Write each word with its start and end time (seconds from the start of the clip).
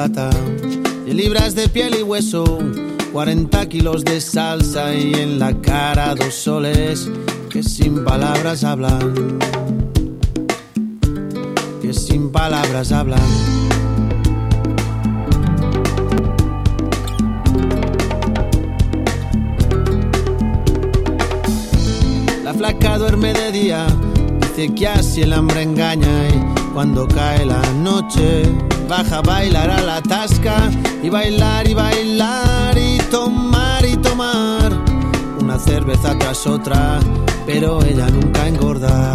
plata, 0.00 0.30
libras 1.06 1.54
de 1.54 1.68
piel 1.68 1.94
y 2.00 2.02
hueso, 2.02 2.58
40 3.12 3.68
kilos 3.68 4.02
de 4.02 4.18
salsa 4.22 4.94
y 4.94 5.12
en 5.12 5.38
la 5.38 5.52
cara 5.60 6.14
dos 6.14 6.34
soles 6.34 7.10
que 7.50 7.62
sin 7.62 8.02
palabras 8.02 8.64
hablan, 8.64 9.38
que 11.82 11.92
sin 11.92 12.32
palabras 12.32 12.92
hablan. 12.92 13.20
La 22.42 22.54
flaca 22.54 22.96
duerme 22.96 23.34
de 23.34 23.52
día, 23.52 23.86
dice 24.40 24.74
que 24.74 24.88
así 24.88 25.20
el 25.20 25.34
hambre 25.34 25.60
engaña 25.60 26.28
y 26.28 26.72
cuando 26.72 27.06
cae 27.06 27.44
la 27.44 27.60
noche 27.74 28.44
baja 28.90 29.18
a 29.18 29.22
bailar 29.22 29.70
a 29.70 29.80
la 29.82 30.02
tasca 30.02 30.68
y 31.00 31.08
bailar 31.08 31.68
y 31.68 31.74
bailar 31.74 32.76
y 32.76 32.98
tomar 33.08 33.86
y 33.86 33.96
tomar 33.96 34.72
una 35.40 35.60
cerveza 35.60 36.18
tras 36.18 36.44
otra, 36.44 36.98
pero 37.46 37.84
ella 37.84 38.10
nunca 38.10 38.48
engorda. 38.48 39.14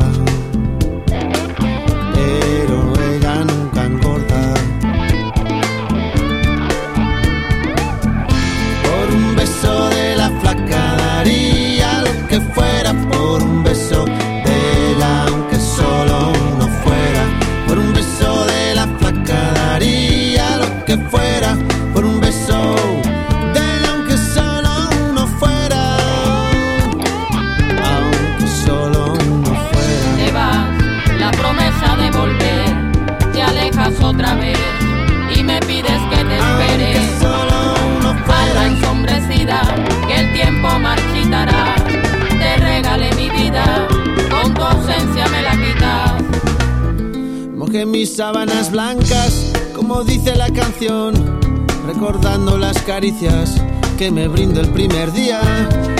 caricias 52.85 53.55
que 53.97 54.11
me 54.11 54.27
brindo 54.27 54.61
el 54.61 54.69
primer 54.69 55.11
día. 55.11 55.41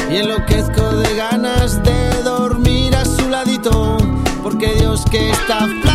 Y 0.10 0.18
enloquezco 0.18 0.98
de 0.98 1.16
ganas 1.16 1.82
de 1.84 2.24
dormir 2.24 2.96
a 2.96 3.04
su 3.04 3.28
ladito 3.28 3.98
porque 4.44 4.76
Dios 4.76 5.04
que 5.10 5.32
está 5.32 5.68
flaco 5.82 5.95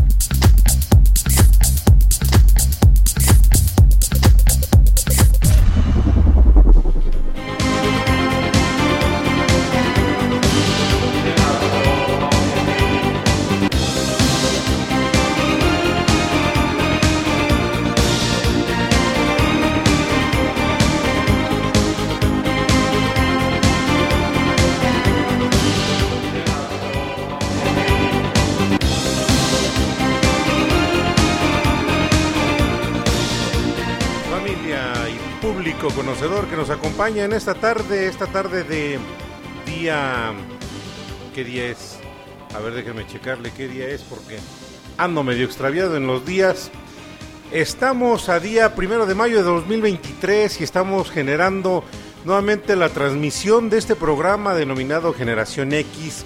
Nos 36.61 36.69
acompaña 36.69 37.23
en 37.23 37.33
esta 37.33 37.55
tarde, 37.55 38.05
esta 38.05 38.27
tarde 38.27 38.63
de 38.63 38.99
día... 39.65 40.31
¿Qué 41.33 41.43
día 41.43 41.65
es? 41.65 41.97
A 42.53 42.59
ver, 42.59 42.75
déjenme 42.75 43.07
checarle 43.07 43.51
qué 43.51 43.67
día 43.67 43.87
es 43.87 44.03
porque 44.03 44.37
ando 44.95 45.23
medio 45.23 45.45
extraviado 45.45 45.97
en 45.97 46.05
los 46.05 46.23
días. 46.23 46.69
Estamos 47.51 48.29
a 48.29 48.39
día 48.39 48.75
primero 48.75 49.07
de 49.07 49.15
mayo 49.15 49.37
de 49.37 49.43
2023 49.43 50.61
y 50.61 50.63
estamos 50.63 51.09
generando 51.09 51.83
nuevamente 52.25 52.75
la 52.75 52.89
transmisión 52.89 53.71
de 53.71 53.79
este 53.79 53.95
programa 53.95 54.53
denominado 54.53 55.15
Generación 55.15 55.73
X. 55.73 56.25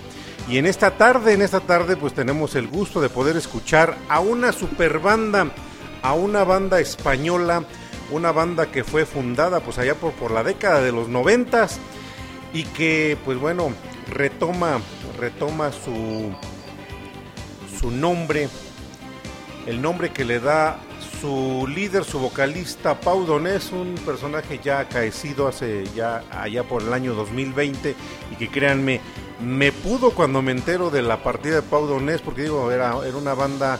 Y 0.49 0.57
en 0.57 0.65
esta 0.65 0.97
tarde, 0.97 1.31
en 1.31 1.43
esta 1.43 1.61
tarde, 1.61 1.95
pues 1.95 2.13
tenemos 2.13 2.55
el 2.55 2.67
gusto 2.67 2.99
de 2.99 3.07
poder 3.07 3.37
escuchar 3.37 3.97
a 4.09 4.19
una 4.19 4.51
super 4.51 4.99
banda, 4.99 5.53
a 6.01 6.13
una 6.13 6.43
banda 6.43 6.81
española, 6.81 7.63
una 8.11 8.31
banda 8.31 8.71
que 8.71 8.83
fue 8.83 9.05
fundada 9.05 9.59
pues 9.59 9.77
allá 9.77 9.95
por, 9.95 10.13
por 10.13 10.31
la 10.31 10.43
década 10.43 10.81
de 10.81 10.91
los 10.91 11.07
noventas 11.07 11.79
y 12.53 12.63
que 12.63 13.17
pues 13.25 13.37
bueno 13.39 13.73
retoma 14.09 14.79
retoma 15.19 15.71
su 15.71 16.33
su 17.79 17.91
nombre 17.91 18.49
el 19.65 19.81
nombre 19.81 20.11
que 20.11 20.23
le 20.23 20.39
da 20.39 20.79
su 21.19 21.67
líder 21.67 22.03
su 22.03 22.19
vocalista 22.19 22.99
Pau 22.99 23.25
Donés 23.25 23.71
un 23.71 23.95
personaje 24.05 24.59
ya 24.63 24.79
acaecido 24.79 25.47
hace 25.47 25.85
ya 25.95 26.23
allá 26.31 26.63
por 26.63 26.83
el 26.83 26.93
año 26.93 27.15
2020 27.15 27.95
y 28.31 28.35
que 28.35 28.49
créanme 28.49 29.01
me 29.41 29.71
pudo 29.71 30.11
cuando 30.11 30.41
me 30.41 30.51
entero 30.51 30.89
de 30.91 31.01
la 31.01 31.23
partida 31.23 31.55
de 31.55 31.61
Pau 31.61 31.87
Donés 31.87 32.21
porque 32.21 32.43
digo 32.43 32.71
era, 32.71 32.95
era 33.05 33.17
una 33.17 33.33
banda 33.33 33.79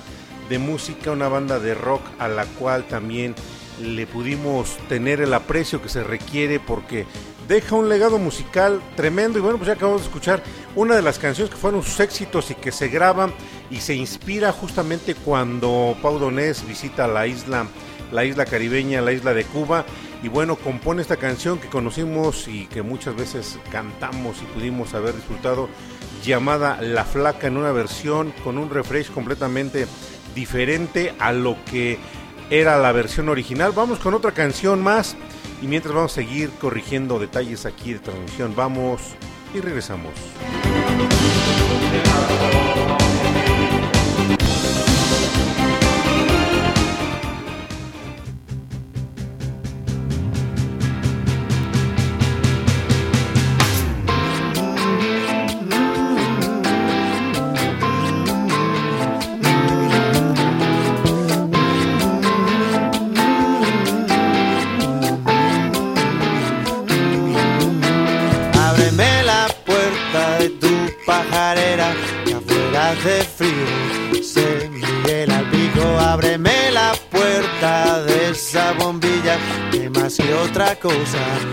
de 0.49 0.59
música 0.59 1.11
una 1.11 1.27
banda 1.27 1.59
de 1.59 1.75
rock 1.75 2.01
a 2.19 2.27
la 2.27 2.45
cual 2.45 2.85
también 2.85 3.35
le 3.81 4.07
pudimos 4.07 4.77
tener 4.89 5.21
el 5.21 5.33
aprecio 5.33 5.81
que 5.81 5.89
se 5.89 6.03
requiere 6.03 6.59
porque 6.59 7.05
deja 7.47 7.75
un 7.75 7.89
legado 7.89 8.17
musical 8.17 8.81
tremendo. 8.95 9.39
Y 9.39 9.41
bueno 9.41 9.57
pues 9.57 9.67
ya 9.67 9.73
acabamos 9.73 10.01
de 10.01 10.07
escuchar 10.07 10.43
una 10.75 10.95
de 10.95 11.01
las 11.01 11.19
canciones 11.19 11.53
que 11.53 11.59
fueron 11.59 11.83
sus 11.83 11.99
éxitos 11.99 12.51
y 12.51 12.55
que 12.55 12.71
se 12.71 12.87
graban 12.87 13.33
y 13.69 13.77
se 13.77 13.95
inspira 13.95 14.51
justamente 14.51 15.15
cuando 15.15 15.95
Pau 16.01 16.19
Donés 16.19 16.67
visita 16.67 17.07
la 17.07 17.27
isla 17.27 17.67
la 18.11 18.23
isla 18.23 18.45
caribeña, 18.45 19.01
la 19.01 19.11
isla 19.11 19.33
de 19.33 19.43
Cuba. 19.43 19.85
Y 20.23 20.27
bueno 20.27 20.55
compone 20.55 21.01
esta 21.01 21.17
canción 21.17 21.59
que 21.59 21.67
conocimos 21.67 22.47
y 22.47 22.65
que 22.67 22.81
muchas 22.81 23.15
veces 23.15 23.59
cantamos 23.71 24.41
y 24.41 24.45
pudimos 24.45 24.93
haber 24.93 25.13
disfrutado 25.15 25.69
llamada 26.23 26.81
La 26.81 27.03
Flaca 27.03 27.47
en 27.47 27.57
una 27.57 27.71
versión 27.71 28.33
con 28.43 28.57
un 28.57 28.69
refresh 28.69 29.11
completamente 29.11 29.85
diferente 30.33 31.13
a 31.19 31.31
lo 31.31 31.57
que 31.65 31.99
era 32.49 32.77
la 32.77 32.91
versión 32.91 33.29
original. 33.29 33.71
Vamos 33.75 33.99
con 33.99 34.13
otra 34.13 34.31
canción 34.31 34.81
más 34.81 35.15
y 35.61 35.67
mientras 35.67 35.93
vamos 35.93 36.11
a 36.11 36.15
seguir 36.15 36.49
corrigiendo 36.59 37.19
detalles 37.19 37.65
aquí 37.65 37.93
de 37.93 37.99
transmisión, 37.99 38.55
vamos 38.55 39.01
y 39.53 39.61
regresamos. 39.61 40.11
Que 80.87 80.93
otra 80.93 81.44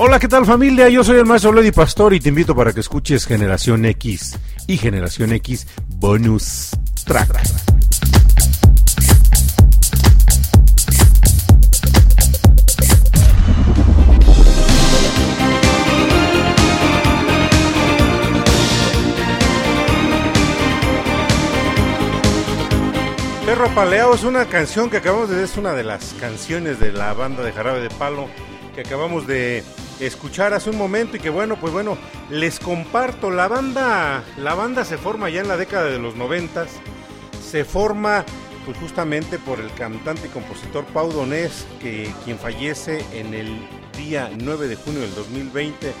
Hola, 0.00 0.20
¿qué 0.20 0.28
tal 0.28 0.46
familia? 0.46 0.88
Yo 0.88 1.02
soy 1.02 1.18
el 1.18 1.26
maestro 1.26 1.52
Lady 1.52 1.72
Pastor 1.72 2.14
y 2.14 2.20
te 2.20 2.28
invito 2.28 2.54
para 2.54 2.72
que 2.72 2.78
escuches 2.78 3.26
Generación 3.26 3.84
X 3.84 4.38
y 4.68 4.76
Generación 4.76 5.32
X 5.32 5.66
Bonus 5.88 6.70
Track. 7.04 7.36
Perro 23.44 23.74
Paleado 23.74 24.14
es 24.14 24.22
una 24.22 24.44
canción 24.44 24.90
que 24.90 24.98
acabamos 24.98 25.28
de 25.28 25.42
es 25.42 25.56
una 25.56 25.72
de 25.72 25.82
las 25.82 26.14
canciones 26.20 26.78
de 26.78 26.92
la 26.92 27.12
banda 27.14 27.42
de 27.42 27.50
Jarabe 27.50 27.80
de 27.80 27.90
Palo 27.90 28.28
que 28.76 28.82
acabamos 28.82 29.26
de 29.26 29.64
escuchar 30.00 30.54
hace 30.54 30.70
un 30.70 30.78
momento 30.78 31.16
y 31.16 31.20
que 31.20 31.30
bueno, 31.30 31.56
pues 31.56 31.72
bueno, 31.72 31.98
les 32.30 32.58
comparto, 32.60 33.30
la 33.30 33.48
banda, 33.48 34.22
la 34.36 34.54
banda 34.54 34.84
se 34.84 34.98
forma 34.98 35.30
ya 35.30 35.40
en 35.40 35.48
la 35.48 35.56
década 35.56 35.86
de 35.86 35.98
los 35.98 36.16
noventas, 36.16 36.70
se 37.42 37.64
forma 37.64 38.24
pues 38.64 38.76
justamente 38.78 39.38
por 39.38 39.60
el 39.60 39.72
cantante 39.72 40.26
y 40.26 40.30
compositor 40.30 40.84
Pau 40.86 41.10
Donés, 41.10 41.66
que 41.80 42.12
quien 42.24 42.38
fallece 42.38 43.04
en 43.12 43.32
el 43.32 43.58
día 43.96 44.30
9 44.38 44.68
de 44.68 44.76
junio 44.76 45.00
del 45.00 45.14
2020. 45.14 45.92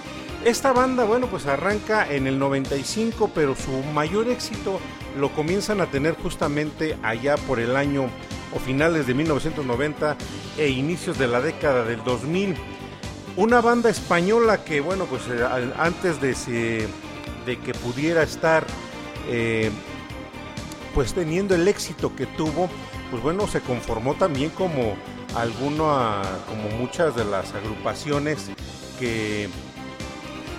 Esta 0.44 0.72
banda, 0.72 1.04
bueno, 1.04 1.26
pues 1.26 1.46
arranca 1.46 2.06
en 2.08 2.26
el 2.26 2.38
95, 2.38 3.30
pero 3.34 3.56
su 3.56 3.70
mayor 3.92 4.28
éxito 4.28 4.80
lo 5.18 5.30
comienzan 5.32 5.80
a 5.80 5.86
tener 5.86 6.14
justamente 6.14 6.96
allá 7.02 7.36
por 7.36 7.58
el 7.58 7.74
año 7.74 8.08
o 8.54 8.58
finales 8.58 9.06
de 9.06 9.14
1990 9.14 10.16
e 10.58 10.68
inicios 10.68 11.18
de 11.18 11.26
la 11.26 11.40
década 11.40 11.84
del 11.84 12.04
2000. 12.04 12.54
Una 13.38 13.60
banda 13.60 13.88
española 13.88 14.64
que, 14.64 14.80
bueno, 14.80 15.04
pues 15.04 15.22
eh, 15.30 15.72
antes 15.78 16.20
de, 16.20 16.88
que 17.46 17.72
pudiera 17.72 18.24
estar 18.24 18.66
eh, 19.28 19.70
pues 20.92 21.14
teniendo 21.14 21.54
el 21.54 21.68
éxito 21.68 22.16
que 22.16 22.26
tuvo, 22.26 22.68
pues 23.12 23.22
bueno, 23.22 23.46
se 23.46 23.60
conformó 23.60 24.16
también 24.16 24.50
como 24.50 24.96
alguna, 25.36 26.20
como 26.48 26.68
muchas 26.80 27.14
de 27.14 27.24
las 27.24 27.54
agrupaciones 27.54 28.50
que 28.98 29.48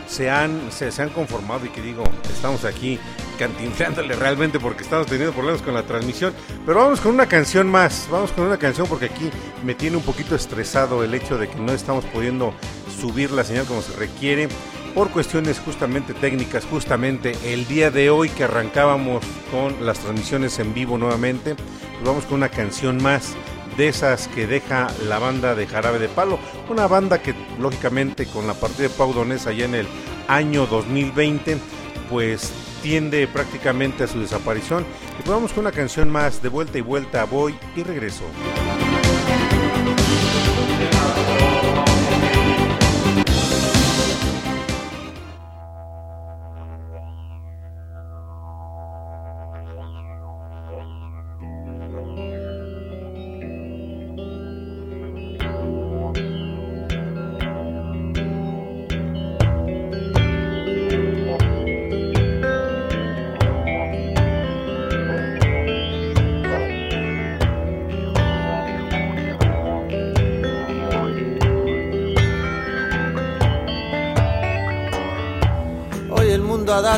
se 0.07 0.29
han, 0.29 0.71
se 0.71 1.01
han 1.01 1.09
conformado 1.09 1.65
y 1.65 1.69
que 1.71 1.81
digo, 1.81 2.05
estamos 2.33 2.63
aquí 2.63 2.97
cantinflándole 3.39 4.15
realmente 4.15 4.59
porque 4.59 4.83
estamos 4.83 5.07
teniendo 5.07 5.33
problemas 5.33 5.61
con 5.61 5.73
la 5.73 5.83
transmisión. 5.83 6.33
Pero 6.65 6.79
vamos 6.79 6.99
con 6.99 7.13
una 7.13 7.25
canción 7.25 7.71
más, 7.71 8.07
vamos 8.11 8.33
con 8.33 8.45
una 8.45 8.57
canción 8.57 8.85
porque 8.87 9.05
aquí 9.05 9.31
me 9.63 9.73
tiene 9.73 9.95
un 9.95 10.03
poquito 10.03 10.35
estresado 10.35 11.03
el 11.03 11.13
hecho 11.13 11.37
de 11.37 11.47
que 11.47 11.55
no 11.55 11.71
estamos 11.71 12.03
pudiendo 12.05 12.53
subir 12.99 13.31
la 13.31 13.45
señal 13.45 13.65
como 13.65 13.81
se 13.81 13.95
requiere 13.95 14.49
por 14.93 15.09
cuestiones 15.11 15.59
justamente 15.59 16.13
técnicas, 16.13 16.65
justamente 16.65 17.33
el 17.45 17.65
día 17.67 17.91
de 17.91 18.09
hoy 18.09 18.27
que 18.29 18.43
arrancábamos 18.43 19.23
con 19.51 19.85
las 19.85 19.99
transmisiones 19.99 20.59
en 20.59 20.73
vivo 20.73 20.97
nuevamente, 20.97 21.55
pues 21.55 22.03
vamos 22.03 22.25
con 22.25 22.35
una 22.35 22.49
canción 22.49 23.01
más 23.01 23.35
de 23.77 23.87
esas 23.87 24.27
que 24.27 24.47
deja 24.47 24.89
la 25.07 25.19
banda 25.19 25.55
de 25.55 25.65
Jarabe 25.65 25.99
de 25.99 26.09
Palo, 26.09 26.39
una 26.69 26.87
banda 26.87 27.21
que 27.21 27.33
lógicamente 27.57 28.25
con 28.25 28.47
la 28.47 28.53
partida 28.53 28.89
de 28.89 28.93
Pau 28.93 29.13
Donés 29.13 29.47
allá 29.47 29.63
en 29.63 29.75
el 29.75 29.87
año 30.27 30.65
2020, 30.65 31.57
pues 32.09 32.51
tiende 32.81 33.27
prácticamente 33.27 34.03
a 34.03 34.07
su 34.07 34.19
desaparición. 34.19 34.85
Y 35.19 35.23
pues 35.23 35.29
vamos 35.29 35.53
con 35.53 35.61
una 35.61 35.71
canción 35.71 36.09
más 36.09 36.41
de 36.41 36.49
vuelta 36.49 36.77
y 36.77 36.81
vuelta, 36.81 37.23
voy 37.25 37.57
y 37.75 37.83
regreso. 37.83 38.23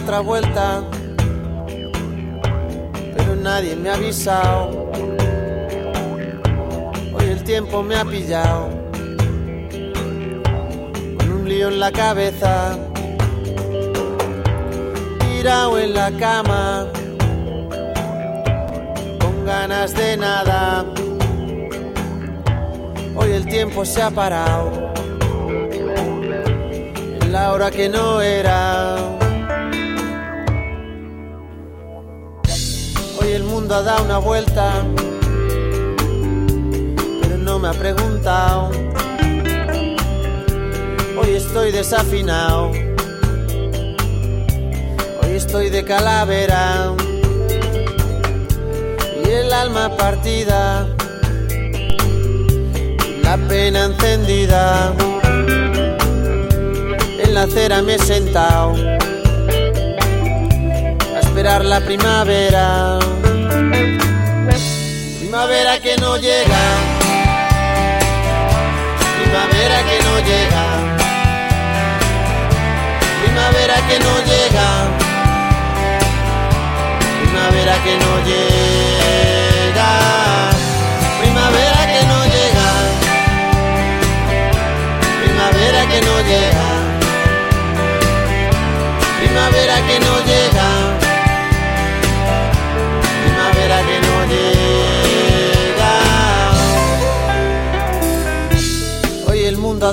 Otra 0.04 0.22
vuelta, 0.22 0.82
pero 3.16 3.36
nadie 3.36 3.76
me 3.76 3.90
ha 3.90 3.94
avisado. 3.94 4.92
Hoy 7.14 7.26
el 7.26 7.44
tiempo 7.44 7.84
me 7.84 7.96
ha 7.96 8.06
pillado 8.06 8.70
con 11.18 11.32
un 11.32 11.48
lío 11.48 11.68
en 11.68 11.80
la 11.80 11.92
cabeza, 11.92 12.78
tirado 15.20 15.78
en 15.78 15.94
la 15.94 16.12
cama, 16.12 16.88
con 19.20 19.46
ganas 19.46 19.94
de 19.94 20.18
nada. 20.18 20.86
Hoy 23.16 23.32
el 23.34 23.46
tiempo 23.46 23.86
se 23.86 24.02
ha 24.02 24.10
parado 24.10 24.72
en 27.22 27.32
la 27.32 27.52
hora 27.54 27.70
que 27.70 27.88
no 27.88 28.20
era. 28.22 28.81
Ha 33.74 33.82
dado 33.84 34.04
una 34.04 34.18
vuelta, 34.18 34.84
pero 37.22 37.38
no 37.38 37.58
me 37.60 37.70
ha 37.70 37.74
preguntado. 37.74 38.70
Hoy 41.18 41.36
estoy 41.36 41.72
desafinado, 41.72 42.72
hoy 45.22 45.32
estoy 45.36 45.70
de 45.70 45.86
calavera 45.86 46.94
y 49.24 49.30
el 49.30 49.54
alma 49.54 49.96
partida, 49.96 50.88
la 53.24 53.38
pena 53.48 53.86
encendida. 53.86 54.94
En 57.24 57.34
la 57.34 57.44
acera 57.44 57.82
me 57.82 57.96
he 57.96 58.00
sentado 58.00 58.74
a 61.16 61.20
esperar 61.22 61.64
la 61.64 61.80
primavera 61.80 63.00
primavera 65.20 65.80
que 65.80 65.96
no 65.98 66.18
llega, 66.18 66.91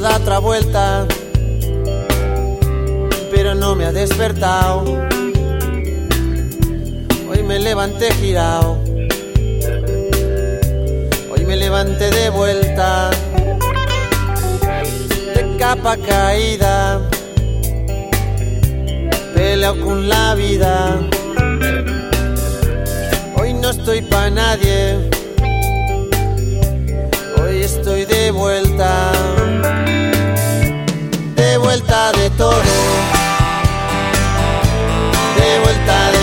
da 0.00 0.16
otra 0.16 0.38
vuelta, 0.38 1.06
pero 3.32 3.54
no 3.54 3.74
me 3.74 3.86
ha 3.86 3.92
despertado. 3.92 4.84
Hoy 7.28 7.42
me 7.42 7.58
levanté 7.58 8.12
girado, 8.14 8.78
hoy 11.30 11.44
me 11.46 11.56
levanté 11.56 12.10
de 12.10 12.30
vuelta, 12.30 13.10
de 15.34 15.56
capa 15.58 15.96
caída, 15.96 17.00
peleo 19.34 19.80
con 19.80 20.08
la 20.08 20.34
vida. 20.34 21.00
Hoy 23.36 23.52
no 23.54 23.70
estoy 23.70 24.02
pa' 24.02 24.30
nadie 24.30 25.17
de 28.06 28.30
vuelta, 28.30 29.10
de 31.34 31.58
vuelta 31.58 32.12
de 32.12 32.30
todo, 32.30 32.62
de 35.36 35.60
vuelta 35.64 36.12
de 36.12 36.17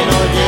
que 0.00 0.06
no 0.06 0.39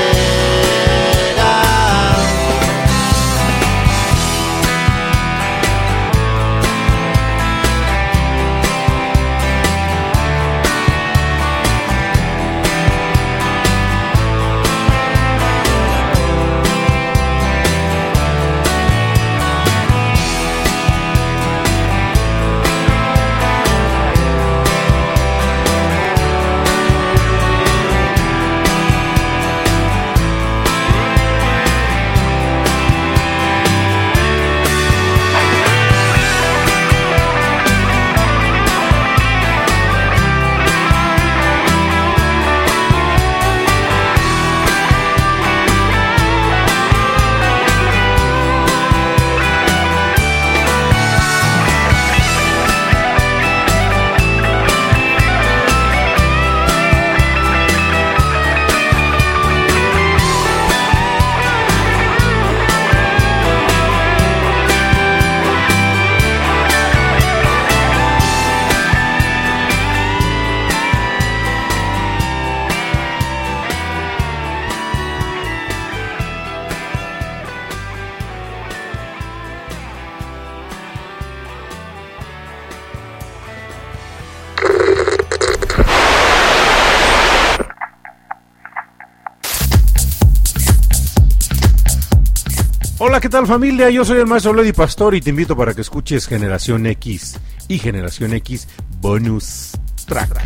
tal 93.33 93.47
familia? 93.47 93.89
Yo 93.89 94.05
soy 94.05 94.19
el 94.19 94.27
maestro 94.27 94.53
Lady 94.53 94.75
Pastor 94.75 95.15
y 95.15 95.23
te 95.23 95.31
invito 95.31 95.57
para 95.57 95.73
que 95.73 95.81
escuches 95.81 96.27
Generación 96.27 96.85
X 96.85 97.41
y 97.67 97.79
Generación 97.79 98.35
X 98.35 98.69
Bonus 99.01 99.71
Track. 100.07 100.39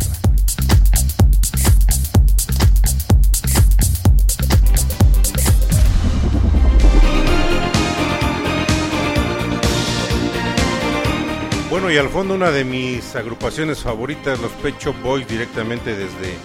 Bueno, 11.69 11.91
y 11.91 11.97
al 11.97 12.07
fondo 12.07 12.35
una 12.35 12.51
de 12.51 12.63
mis 12.63 13.13
agrupaciones 13.17 13.79
favoritas, 13.79 14.39
los 14.39 14.51
Pet 14.63 14.79
Shop 14.79 14.95
Boys, 15.03 15.27
directamente 15.27 15.93
desde 15.93 16.37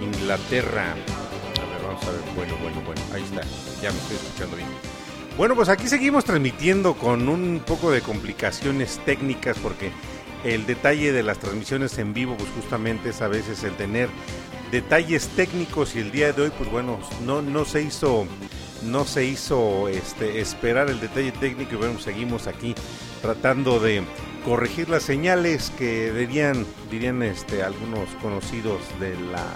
Inglaterra. 0.00 0.92
A 0.92 0.94
ver, 0.94 1.82
vamos 1.84 2.04
a 2.04 2.10
ver. 2.12 2.20
Bueno, 2.36 2.54
bueno, 2.62 2.80
bueno. 2.86 3.00
Ahí 3.12 3.24
está. 3.24 3.42
Ya 3.82 3.90
me 3.90 3.98
estoy 3.98 4.16
escuchando 4.16 4.56
bien. 4.56 4.91
Bueno, 5.36 5.56
pues 5.56 5.70
aquí 5.70 5.88
seguimos 5.88 6.26
transmitiendo 6.26 6.94
con 6.94 7.28
un 7.28 7.62
poco 7.66 7.90
de 7.90 8.02
complicaciones 8.02 9.00
técnicas 9.06 9.58
porque 9.58 9.90
el 10.44 10.66
detalle 10.66 11.10
de 11.12 11.22
las 11.22 11.38
transmisiones 11.38 11.96
en 11.98 12.12
vivo 12.12 12.36
pues 12.36 12.50
justamente 12.50 13.10
es 13.10 13.22
a 13.22 13.28
veces 13.28 13.64
el 13.64 13.74
tener 13.76 14.10
detalles 14.70 15.28
técnicos 15.28 15.96
y 15.96 16.00
el 16.00 16.12
día 16.12 16.32
de 16.32 16.42
hoy 16.42 16.52
pues 16.56 16.70
bueno, 16.70 16.98
no, 17.24 17.40
no 17.40 17.64
se 17.64 17.82
hizo 17.82 18.26
no 18.82 19.04
se 19.04 19.24
hizo 19.24 19.88
este, 19.88 20.40
esperar 20.40 20.90
el 20.90 21.00
detalle 21.00 21.32
técnico 21.32 21.74
y 21.74 21.78
bueno, 21.78 21.98
seguimos 21.98 22.46
aquí 22.46 22.74
tratando 23.22 23.80
de 23.80 24.02
corregir 24.44 24.90
las 24.90 25.04
señales 25.04 25.70
que 25.78 26.12
dirían, 26.12 26.66
dirían 26.90 27.22
este, 27.22 27.62
algunos 27.62 28.08
conocidos 28.20 28.80
de 29.00 29.14
la 29.30 29.46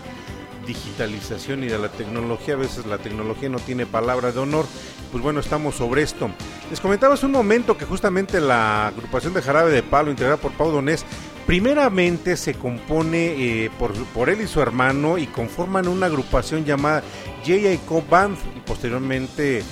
digitalización 0.66 1.64
y 1.64 1.68
de 1.68 1.78
la 1.78 1.88
tecnología. 1.88 2.54
A 2.54 2.58
veces 2.58 2.86
la 2.86 2.98
tecnología 2.98 3.48
no 3.48 3.58
tiene 3.58 3.86
palabra 3.86 4.32
de 4.32 4.38
honor. 4.38 4.66
Pues 5.10 5.22
bueno, 5.22 5.40
estamos 5.40 5.76
sobre 5.76 6.02
esto. 6.02 6.30
Les 6.70 6.80
comentaba 6.80 7.14
hace 7.14 7.26
un 7.26 7.32
momento 7.32 7.78
que 7.78 7.84
justamente 7.84 8.40
la 8.40 8.88
agrupación 8.88 9.32
de 9.34 9.42
Jarabe 9.42 9.70
de 9.70 9.82
Palo, 9.82 10.10
integrada 10.10 10.36
por 10.36 10.52
Pau 10.52 10.70
Donés, 10.70 11.04
primeramente 11.46 12.36
se 12.36 12.54
compone 12.54 13.64
eh, 13.64 13.70
por, 13.78 14.28
él 14.28 14.40
y 14.40 14.48
su 14.48 14.60
hermano 14.60 15.16
y 15.16 15.26
conforman 15.28 15.86
una 15.86 16.06
agrupación 16.06 16.64
llamada 16.64 17.02
J.I.Co. 17.46 18.02
Band 18.10 18.36
y 18.56 18.60
posteriormente 18.60 19.58
eh, 19.58 19.62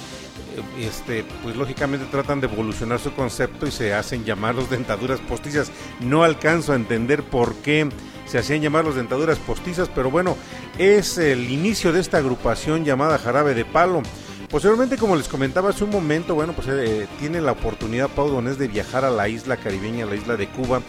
este, 0.78 1.24
pues 1.42 1.56
lógicamente 1.56 2.06
tratan 2.10 2.40
de 2.40 2.46
evolucionar 2.46 3.00
su 3.00 3.12
concepto 3.12 3.66
y 3.66 3.72
se 3.72 3.92
hacen 3.92 4.24
llamar 4.24 4.54
los 4.54 4.70
dentaduras 4.70 5.18
postizas. 5.20 5.72
No 6.00 6.22
alcanzo 6.22 6.72
a 6.72 6.76
entender 6.76 7.24
por 7.24 7.56
qué 7.56 7.88
se 8.26 8.38
hacían 8.38 8.62
llamar 8.62 8.84
los 8.84 8.96
dentaduras 8.96 9.38
postizas, 9.38 9.88
pero 9.94 10.10
bueno, 10.10 10.36
es 10.78 11.18
el 11.18 11.50
inicio 11.50 11.92
de 11.92 12.00
esta 12.00 12.18
agrupación 12.18 12.84
llamada 12.84 13.18
Jarabe 13.18 13.54
de 13.54 13.64
Palo. 13.64 14.02
Posteriormente, 14.50 14.96
como 14.96 15.16
les 15.16 15.28
comentaba 15.28 15.70
hace 15.70 15.84
un 15.84 15.90
momento, 15.90 16.34
bueno, 16.34 16.52
pues 16.52 16.68
eh, 16.68 17.08
tiene 17.18 17.40
la 17.40 17.52
oportunidad 17.52 18.08
Pau 18.08 18.28
Donés 18.28 18.58
de 18.58 18.68
viajar 18.68 19.04
a 19.04 19.10
la 19.10 19.28
isla 19.28 19.56
caribeña, 19.56 20.04
a 20.04 20.08
la 20.08 20.14
isla 20.14 20.36
de 20.36 20.48
Cuba, 20.48 20.80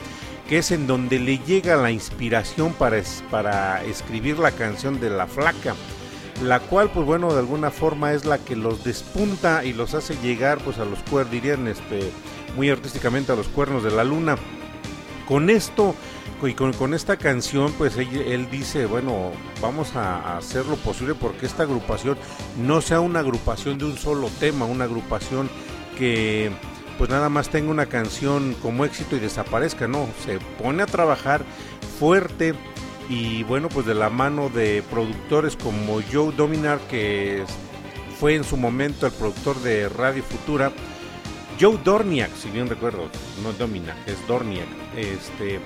que 0.48 0.60
es 0.60 0.72
en 0.72 0.86
donde 0.86 1.20
le 1.20 1.40
llega 1.40 1.76
la 1.76 1.92
inspiración 1.92 2.74
para, 2.74 3.02
para 3.32 3.84
escribir 3.84 4.38
la 4.38 4.52
canción 4.52 5.00
de 5.00 5.10
La 5.10 5.26
Flaca, 5.26 5.74
la 6.44 6.60
cual, 6.60 6.92
pues 6.94 7.06
bueno, 7.06 7.34
de 7.34 7.40
alguna 7.40 7.72
forma 7.72 8.14
es 8.14 8.26
la 8.26 8.38
que 8.38 8.56
los 8.56 8.84
despunta 8.84 9.64
y 9.66 9.74
los 9.74 9.94
hace 9.94 10.16
llegar, 10.22 10.60
pues 10.60 10.78
a 10.78 10.86
los 10.86 11.00
cuernos, 11.00 11.32
dirían 11.32 11.68
este, 11.68 12.12
muy 12.56 12.70
artísticamente, 12.70 13.32
a 13.32 13.36
los 13.36 13.48
cuernos 13.48 13.84
de 13.84 13.92
la 13.92 14.04
luna. 14.04 14.38
Con 15.28 15.50
esto 15.50 15.96
y 16.44 16.54
con, 16.54 16.74
con 16.74 16.94
esta 16.94 17.18
canción, 17.18 17.72
pues 17.74 17.98
él, 17.98 18.50
dice, 18.52 18.86
bueno, 18.86 19.32
vamos 19.62 19.96
a, 19.96 20.38
hacer 20.38 20.66
lo 20.66 20.76
posible 20.76 21.16
porque 21.16 21.46
esta 21.46 21.64
agrupación 21.64 22.18
no 22.58 22.82
sea 22.82 23.00
una 23.00 23.20
agrupación 23.20 23.78
de 23.78 23.86
un 23.86 23.98
solo 23.98 24.30
tema, 24.40 24.66
una 24.66 24.84
agrupación 24.84 25.50
que 25.98 26.52
pues 26.98 27.10
nada 27.10 27.30
más 27.30 27.50
tenga 27.50 27.72
una 27.72 27.88
canción 27.88 28.56
como 28.62 28.86
éxito 28.86 29.16
y 29.16 29.20
desaparezca, 29.20 29.88
no, 29.88 30.08
se 30.24 30.40
pone 30.62 30.84
a 30.84 30.86
trabajar 30.86 31.44
fuerte 32.00 32.54
y 33.10 33.44
bueno, 33.44 33.70
pues 33.70 33.86
de 33.86 33.96
la 33.96 34.10
mano 34.10 34.50
de 34.50 34.84
productores 34.90 35.56
como 35.56 36.00
Joe 36.12 36.34
Dominar, 36.36 36.80
que 36.90 37.44
fue 38.20 38.36
en 38.36 38.44
su 38.44 38.56
momento 38.56 39.08
el 39.08 39.14
productor 39.14 39.60
de 39.62 39.90
Radio 39.90 40.24
Futura, 40.24 40.72
Joe 41.60 41.80
Dorniak, 41.84 42.34
si 42.36 42.50
bien 42.50 42.68
recuerdo, 42.68 43.10
no 43.44 43.54
Dominak, 43.54 43.96
es 44.08 44.26
Dorniak, 44.28 44.68
este 44.96 45.60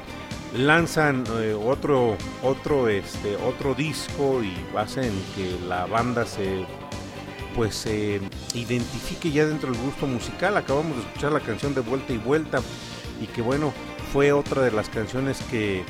lanzan 0.57 1.23
eh, 1.39 1.53
otro 1.53 2.17
otro 2.41 2.87
este 2.87 3.35
otro 3.35 3.75
disco 3.75 4.41
y 4.43 4.53
hacen 4.75 5.11
que 5.35 5.57
la 5.67 5.85
banda 5.85 6.25
se 6.25 6.65
pues 7.55 7.75
se 7.75 8.21
identifique 8.53 9.31
ya 9.31 9.45
dentro 9.45 9.71
del 9.71 9.81
gusto 9.81 10.07
musical. 10.07 10.55
Acabamos 10.55 10.95
de 10.97 11.03
escuchar 11.03 11.31
la 11.31 11.39
canción 11.39 11.73
de 11.73 11.81
Vuelta 11.81 12.13
y 12.13 12.17
Vuelta 12.17 12.61
y 13.21 13.27
que 13.27 13.41
bueno, 13.41 13.73
fue 14.13 14.31
otra 14.31 14.61
de 14.61 14.71
las 14.71 14.89
canciones 14.89 15.41
que 15.49 15.83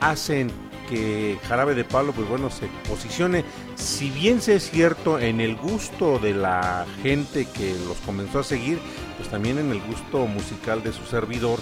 hacen 0.00 0.50
que 0.88 1.38
Jarabe 1.48 1.74
de 1.74 1.84
Palo 1.84 2.12
pues 2.12 2.28
bueno 2.28 2.48
se 2.48 2.68
posicione 2.88 3.44
si 3.74 4.08
bien 4.10 4.40
se 4.40 4.54
es 4.54 4.70
cierto 4.70 5.18
en 5.18 5.40
el 5.40 5.56
gusto 5.56 6.20
de 6.20 6.32
la 6.32 6.86
gente 7.02 7.46
que 7.46 7.74
los 7.88 7.96
comenzó 8.06 8.38
a 8.38 8.44
seguir 8.44 8.78
pues 9.16 9.28
también 9.28 9.58
en 9.58 9.72
el 9.72 9.80
gusto 9.80 10.26
musical 10.26 10.84
de 10.84 10.92
su 10.92 11.04
servidor 11.06 11.58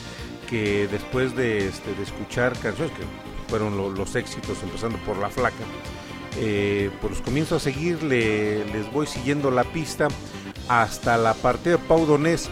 que 0.48 0.86
después 0.88 1.34
de, 1.36 1.66
este, 1.68 1.94
de 1.94 2.02
escuchar 2.02 2.52
canciones 2.58 2.92
que 2.96 3.04
fueron 3.48 3.76
lo- 3.76 3.90
los 3.90 4.14
éxitos 4.16 4.62
empezando 4.62 4.98
por 4.98 5.16
La 5.18 5.30
Flaca 5.30 5.64
eh, 6.38 6.90
pues 7.00 7.20
comienzo 7.20 7.56
a 7.56 7.60
seguir 7.60 8.02
le- 8.02 8.64
les 8.66 8.90
voy 8.92 9.06
siguiendo 9.06 9.50
la 9.50 9.64
pista 9.64 10.08
hasta 10.68 11.16
la 11.18 11.34
parte 11.34 11.70
de 11.70 11.78
Pau 11.78 12.06
Donés 12.06 12.48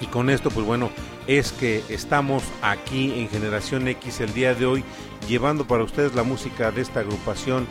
y 0.00 0.06
con 0.06 0.30
esto, 0.30 0.50
pues 0.50 0.64
bueno, 0.64 0.90
es 1.26 1.52
que 1.52 1.82
estamos 1.88 2.42
aquí 2.62 3.18
en 3.20 3.28
Generación 3.28 3.86
X 3.88 4.20
el 4.20 4.32
día 4.32 4.54
de 4.54 4.64
hoy, 4.64 4.84
llevando 5.28 5.66
para 5.66 5.82
ustedes 5.84 6.14
la 6.14 6.22
música 6.22 6.70
de 6.70 6.80
esta 6.82 7.00
agrupación 7.00 7.66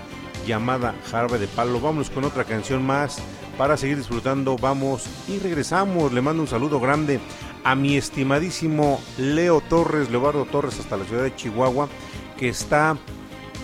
llamada 0.46 0.94
Jarabe 1.10 1.40
de 1.40 1.48
Palo. 1.48 1.80
Vámonos 1.80 2.10
con 2.10 2.24
otra 2.26 2.44
canción 2.44 2.86
más 2.86 3.18
para 3.58 3.78
seguir 3.78 3.98
disfrutando. 3.98 4.58
Vamos 4.58 5.06
y 5.28 5.40
regresamos. 5.40 6.14
Le 6.14 6.22
mando 6.22 6.42
un 6.42 6.48
saludo 6.48 6.80
grande 6.80 7.20
a 7.64 7.76
mi 7.76 7.98
estimadísimo 7.98 9.02
Leo 9.18 9.62
Torres, 9.62 10.10
Leobardo 10.10 10.46
Torres, 10.46 10.80
hasta 10.80 10.98
la 10.98 11.06
ciudad 11.06 11.24
de 11.24 11.36
Chihuahua, 11.36 11.90
que 12.38 12.50
está 12.50 12.98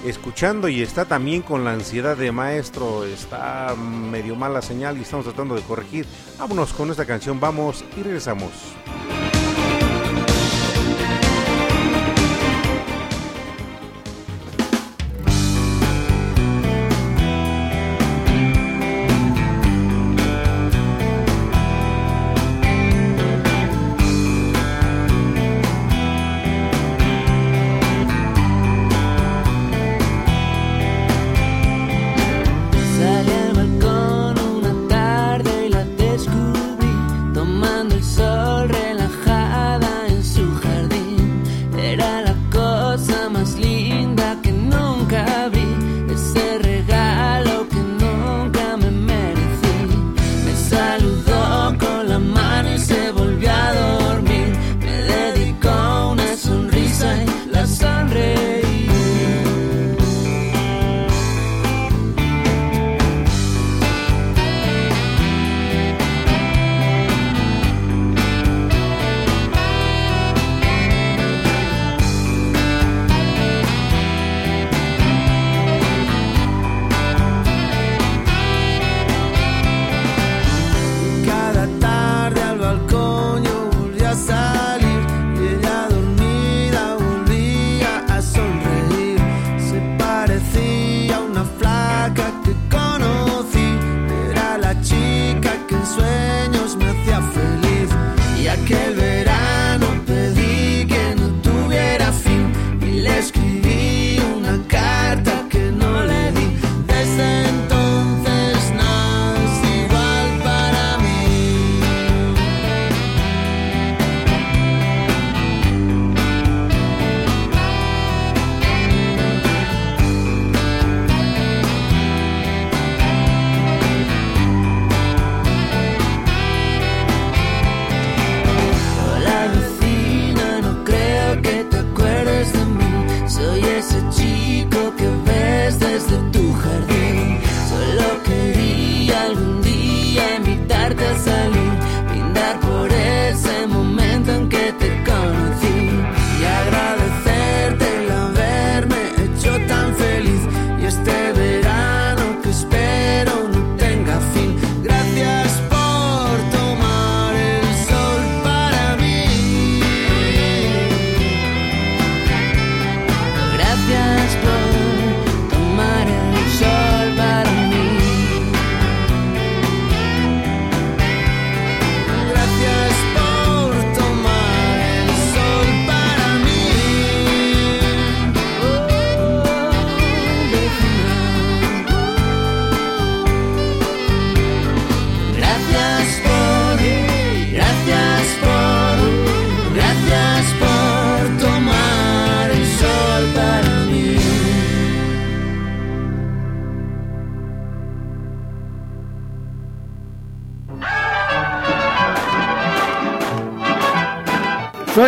escuchando 0.06 0.68
y 0.68 0.82
está 0.82 1.06
también 1.06 1.42
con 1.42 1.64
la 1.64 1.72
ansiedad 1.72 2.18
de 2.18 2.32
maestro, 2.32 3.06
está 3.06 3.74
medio 3.76 4.36
mala 4.36 4.62
señal 4.62 4.98
y 4.98 5.02
estamos 5.02 5.26
tratando 5.26 5.56
de 5.56 5.62
corregir. 5.62 6.06
Vámonos 6.38 6.74
con 6.74 6.92
esta 6.92 7.06
canción, 7.06 7.40
vamos 7.40 7.86
y 7.98 8.04
regresamos. 8.04 8.52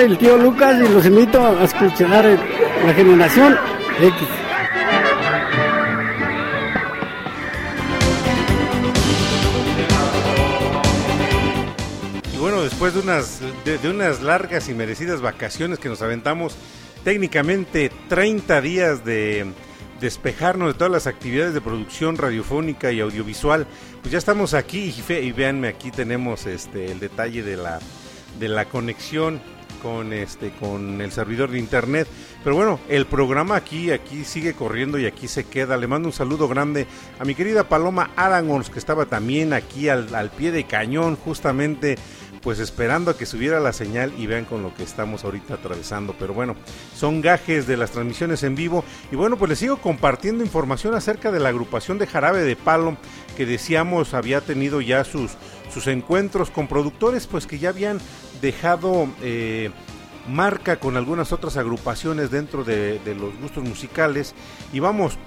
El 0.06 0.20
tío 0.20 0.38
Lucas 0.38 0.80
y 0.80 0.94
los 0.94 1.04
invito 1.04 1.44
a 1.44 1.64
escuchar 1.64 2.24
la 2.86 2.94
generación 2.94 3.58
X. 4.00 4.28
Y 12.32 12.38
bueno, 12.38 12.62
después 12.62 12.94
de 12.94 13.00
unas, 13.00 13.40
de, 13.64 13.90
unas 13.90 14.22
largas 14.22 14.70
y 14.70 14.76
merecidas 14.76 15.22
vacaciones 15.22 15.80
que 15.80 15.90
nos 15.90 16.04
aventamos, 16.04 16.56
técnicamente 17.04 17.92
30 18.08 18.62
días 18.62 19.04
de 19.04 19.48
despejarnos 20.00 20.68
de 20.68 20.74
todas 20.76 20.92
las 20.94 21.08
actividades 21.08 21.56
de 21.56 21.62
producción 21.62 22.16
radiofónica 22.16 22.92
y 22.92 23.00
audiovisual, 23.00 23.66
pues 24.04 24.12
ya 24.12 24.20
estamos 24.20 24.54
aquí 24.54 24.94
y, 24.96 25.14
y 25.14 25.32
véanme, 25.32 25.68
aquí 25.68 25.90
tenemos 25.90 26.46
este 26.46 26.92
el 26.92 27.00
detalle 27.00 27.42
de 27.42 27.58
la, 27.58 27.80
de 28.40 28.50
la 28.50 28.66
conexión 28.66 29.42
con 29.86 30.14
este 30.14 30.50
con 30.50 31.00
el 31.00 31.12
servidor 31.12 31.52
de 31.52 31.60
internet. 31.60 32.08
Pero 32.44 32.56
bueno, 32.56 32.80
el 32.90 33.06
programa 33.06 33.56
aquí 33.56 33.92
aquí 33.92 34.26
sigue 34.26 34.56
corriendo 34.56 34.98
y 34.98 35.06
aquí 35.06 35.28
se 35.28 35.44
queda. 35.44 35.78
Le 35.78 35.86
mando 35.86 36.08
un 36.08 36.14
saludo 36.14 36.48
grande 36.48 36.88
a 37.20 37.24
mi 37.24 37.36
querida 37.36 37.70
Paloma 37.70 38.10
Arangons 38.16 38.72
que 38.72 38.80
estaba 38.80 39.06
también 39.06 39.54
aquí 39.54 39.88
al, 39.88 40.16
al 40.16 40.32
pie 40.32 40.52
de 40.52 40.64
cañón 40.64 41.16
justamente 41.16 42.00
pues 42.42 42.58
esperando 42.58 43.12
a 43.12 43.18
que 43.18 43.28
subiera 43.28 43.60
la 43.60 43.74
señal 43.74 44.12
y 44.18 44.26
vean 44.26 44.46
con 44.46 44.64
lo 44.64 44.74
que 44.74 44.82
estamos 44.82 45.24
ahorita 45.24 45.56
atravesando. 45.56 46.16
Pero 46.18 46.34
bueno, 46.34 46.56
son 46.96 47.22
gajes 47.22 47.68
de 47.68 47.78
las 47.78 47.92
transmisiones 47.92 48.42
en 48.42 48.56
vivo. 48.56 48.84
Y 49.12 49.16
bueno, 49.16 49.38
pues 49.38 49.50
les 49.50 49.60
sigo 49.60 49.78
compartiendo 49.78 50.44
información 50.44 50.96
acerca 50.96 51.32
de 51.32 51.40
la 51.40 51.50
agrupación 51.50 52.00
de 52.00 52.08
Jarabe 52.08 52.44
de 52.44 52.56
Palo 52.56 52.98
que 53.36 53.46
decíamos 53.46 54.14
había 54.14 54.42
tenido 54.42 54.82
ya 54.82 55.04
sus, 55.04 55.32
sus 55.72 55.88
encuentros 55.88 56.50
con 56.50 56.68
productores 56.68 57.28
pues 57.28 57.46
que 57.46 57.60
ya 57.60 57.70
habían 57.70 58.00
dejado 58.42 59.08
eh, 59.22 59.72
marca 60.28 60.78
con 60.78 60.98
algunas 60.98 61.32
otras 61.32 61.58
agrupaciones 61.58 62.32
dentro 62.32 62.64
de, 62.64 63.00
los 63.18 63.38
gustos 63.40 63.64
musicales. 63.64 64.34
Y 64.74 64.80
vamos, 64.80 65.18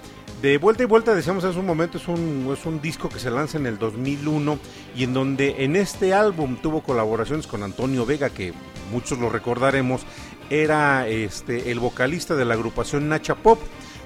de 0.43 0.59
vuelta 0.59 0.83
y 0.83 0.87
vuelta, 0.87 1.15
decíamos 1.15 1.45
hace 1.45 1.59
un 1.59 1.67
momento, 1.67 1.99
es 1.99 2.09
un, 2.09 2.49
es 2.57 2.65
un 2.67 2.81
disco 2.81 3.09
que 3.09 3.19
se 3.19 3.31
lanza 3.31 3.59
en 3.59 3.67
el 3.67 3.79
2001 3.79 4.59
y 4.97 5.05
en 5.05 5.15
donde 5.15 5.65
en 5.65 5.77
este 5.77 6.15
álbum 6.15 6.57
tuvo 6.57 6.83
colaboraciones 6.83 7.47
con 7.47 7.63
Antonio 7.63 8.07
Vega, 8.07 8.31
que 8.31 8.53
muchos 8.91 9.19
lo 9.19 9.31
recordaremos, 9.31 10.03
era 10.51 11.07
este, 11.09 11.71
el 11.71 11.79
vocalista 11.79 12.35
de 12.35 12.45
la 12.45 12.55
agrupación 12.55 13.09
Nacha 13.09 13.35
Pop. 13.35 13.61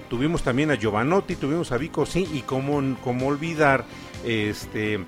Tuvimos 0.08 0.42
también 0.42 0.70
a 0.70 0.76
Giovanotti, 0.76 1.36
tuvimos 1.36 1.72
a 1.72 1.78
Vico, 1.78 2.04
sí, 2.04 2.28
y 2.32 2.42
cómo, 2.42 2.82
cómo 3.02 3.28
olvidar 3.28 3.86
este 4.24 5.04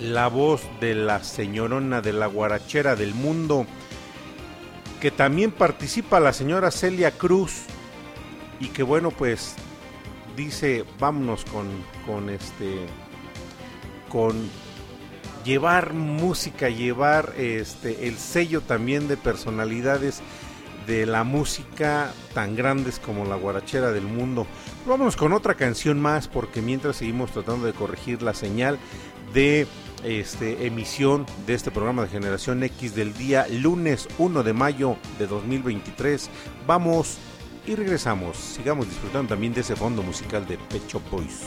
la 0.00 0.28
voz 0.28 0.62
de 0.80 0.94
la 0.94 1.22
señorona 1.22 2.00
de 2.00 2.12
la 2.12 2.26
guarachera 2.26 2.96
del 2.96 3.14
mundo, 3.14 3.66
que 5.00 5.10
también 5.10 5.52
participa 5.52 6.20
la 6.20 6.32
señora 6.32 6.70
Celia 6.70 7.12
Cruz, 7.12 7.64
y 8.60 8.68
que 8.68 8.82
bueno, 8.82 9.10
pues 9.10 9.54
dice, 10.36 10.84
vámonos 10.98 11.44
con, 11.44 11.68
con 12.06 12.30
este, 12.30 12.86
con 14.08 14.48
llevar 15.44 15.92
música, 15.92 16.68
llevar 16.68 17.34
este, 17.36 18.08
el 18.08 18.16
sello 18.16 18.62
también 18.62 19.08
de 19.08 19.16
personalidades 19.16 20.22
de 20.86 21.06
la 21.06 21.24
música 21.24 22.12
tan 22.34 22.56
grandes 22.56 22.98
como 22.98 23.24
la 23.24 23.36
guarachera 23.36 23.90
del 23.90 24.04
mundo. 24.04 24.46
Vámonos 24.86 25.16
con 25.16 25.32
otra 25.32 25.54
canción 25.54 26.00
más 26.00 26.28
porque 26.28 26.60
mientras 26.60 26.96
seguimos 26.96 27.30
tratando 27.30 27.66
de 27.66 27.72
corregir 27.72 28.22
la 28.22 28.34
señal 28.34 28.78
de 29.32 29.66
este, 30.04 30.66
emisión 30.66 31.26
de 31.46 31.54
este 31.54 31.70
programa 31.70 32.02
de 32.02 32.08
Generación 32.08 32.62
X 32.62 32.94
del 32.94 33.14
día 33.14 33.46
lunes 33.48 34.08
1 34.18 34.42
de 34.42 34.52
mayo 34.52 34.96
de 35.18 35.26
2023, 35.26 36.30
vamos 36.66 37.18
y 37.66 37.74
regresamos. 37.74 38.36
Sigamos 38.36 38.88
disfrutando 38.88 39.30
también 39.30 39.54
de 39.54 39.62
ese 39.62 39.76
fondo 39.76 40.02
musical 40.02 40.46
de 40.46 40.58
Pecho 40.58 41.00
Boys. 41.10 41.42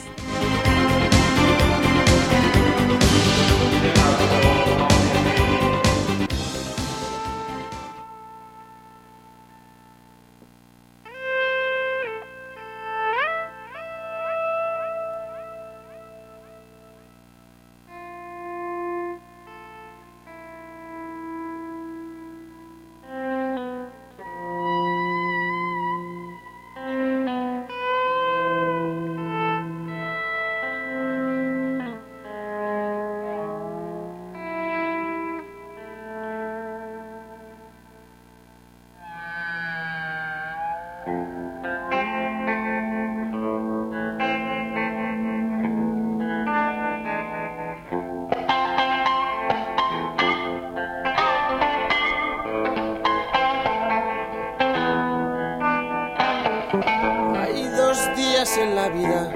En 58.56 58.76
la 58.76 58.88
vida 58.88 59.30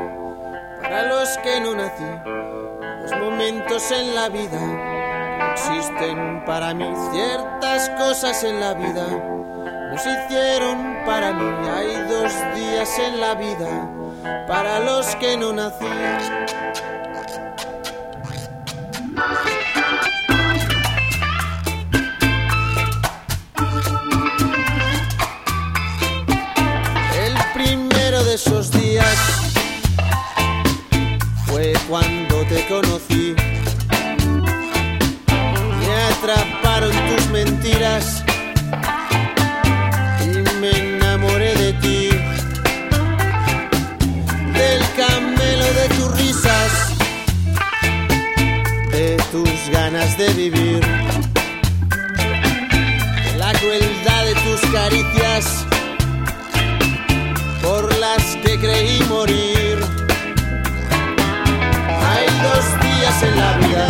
para 0.82 1.04
los 1.04 1.38
que 1.40 1.60
no 1.60 1.76
nací, 1.76 2.04
dos 3.02 3.20
momentos 3.20 3.92
en 3.92 4.16
la 4.16 4.30
vida. 4.30 4.60
No 4.60 5.52
existen 5.52 6.46
para 6.46 6.74
mí 6.74 6.90
ciertas 7.12 7.90
cosas 7.90 8.42
en 8.44 8.60
la 8.62 8.74
vida, 8.74 9.08
no 9.92 9.98
se 9.98 10.12
hicieron 10.12 11.04
para 11.06 11.34
mí. 11.34 11.68
Hay 11.76 11.96
dos 12.08 12.34
días 12.56 13.00
en 13.00 13.20
la 13.20 13.36
vida 13.36 13.90
para 14.48 14.80
los 14.80 15.16
que 15.18 15.36
no 15.36 15.52
nací. 15.52 15.86
Conocí. 32.72 33.36
Me 35.80 35.96
atraparon 36.14 36.94
tus 37.08 37.28
mentiras 37.32 38.24
y 40.24 40.60
me 40.62 40.72
enamoré 40.80 41.54
de 41.64 41.74
ti. 41.84 42.10
Del 44.60 44.82
camelo 45.02 45.68
de 45.80 45.86
tus 45.98 46.10
risas, 46.22 46.72
de 48.92 49.18
tus 49.34 49.58
ganas 49.70 50.18
de 50.18 50.30
vivir, 50.42 50.82
de 53.26 53.38
la 53.38 53.52
crueldad 53.60 54.24
de 54.30 54.36
tus 54.46 54.62
caricias 54.72 55.66
por 57.62 57.84
las 57.98 58.24
que 58.44 58.58
creí 58.58 59.04
morir. 59.10 59.61
En 63.24 63.36
la 63.38 63.58
vida 63.58 63.88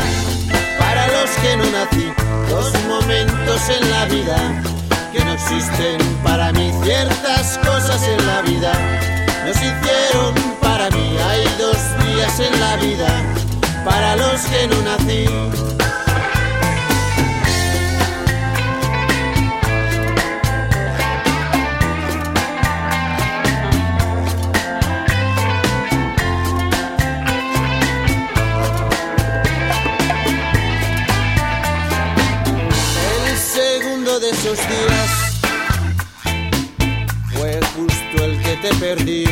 para 0.79 1.07
los 1.07 1.29
que 1.41 1.57
no 1.57 1.65
nací, 1.71 2.11
dos 2.49 2.73
momentos 2.87 3.61
en 3.69 3.89
la 3.89 4.05
vida 4.05 4.37
que 5.13 5.23
no 5.23 5.33
existen 5.33 5.97
para 6.23 6.51
mí. 6.51 6.71
Ciertas 6.83 7.57
cosas 7.59 8.01
en 8.03 8.25
la 8.25 8.41
vida 8.41 8.71
no 9.45 9.53
se 9.53 9.65
hicieron 9.65 10.33
para 10.61 10.89
mí. 10.89 11.17
Hay 11.29 11.43
dos 11.57 11.77
días 12.05 12.39
en 12.39 12.59
la 12.59 12.75
vida 12.77 13.09
para 13.85 14.15
los 14.15 14.41
que 14.41 14.67
no 14.67 14.81
nací. 14.81 15.80
Perdí. 38.95 39.23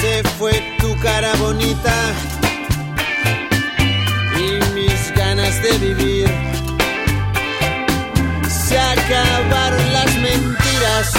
Se 0.00 0.22
fue 0.38 0.52
tu 0.78 0.96
cara 1.00 1.34
bonita 1.36 1.94
y 4.36 4.74
mis 4.74 5.12
ganas 5.16 5.60
de 5.62 5.72
vivir. 5.78 6.28
Se 8.48 8.78
acabaron 8.78 9.92
las 9.92 10.14
mentiras 10.18 11.12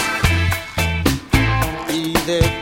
y 1.90 2.14
de 2.28 2.59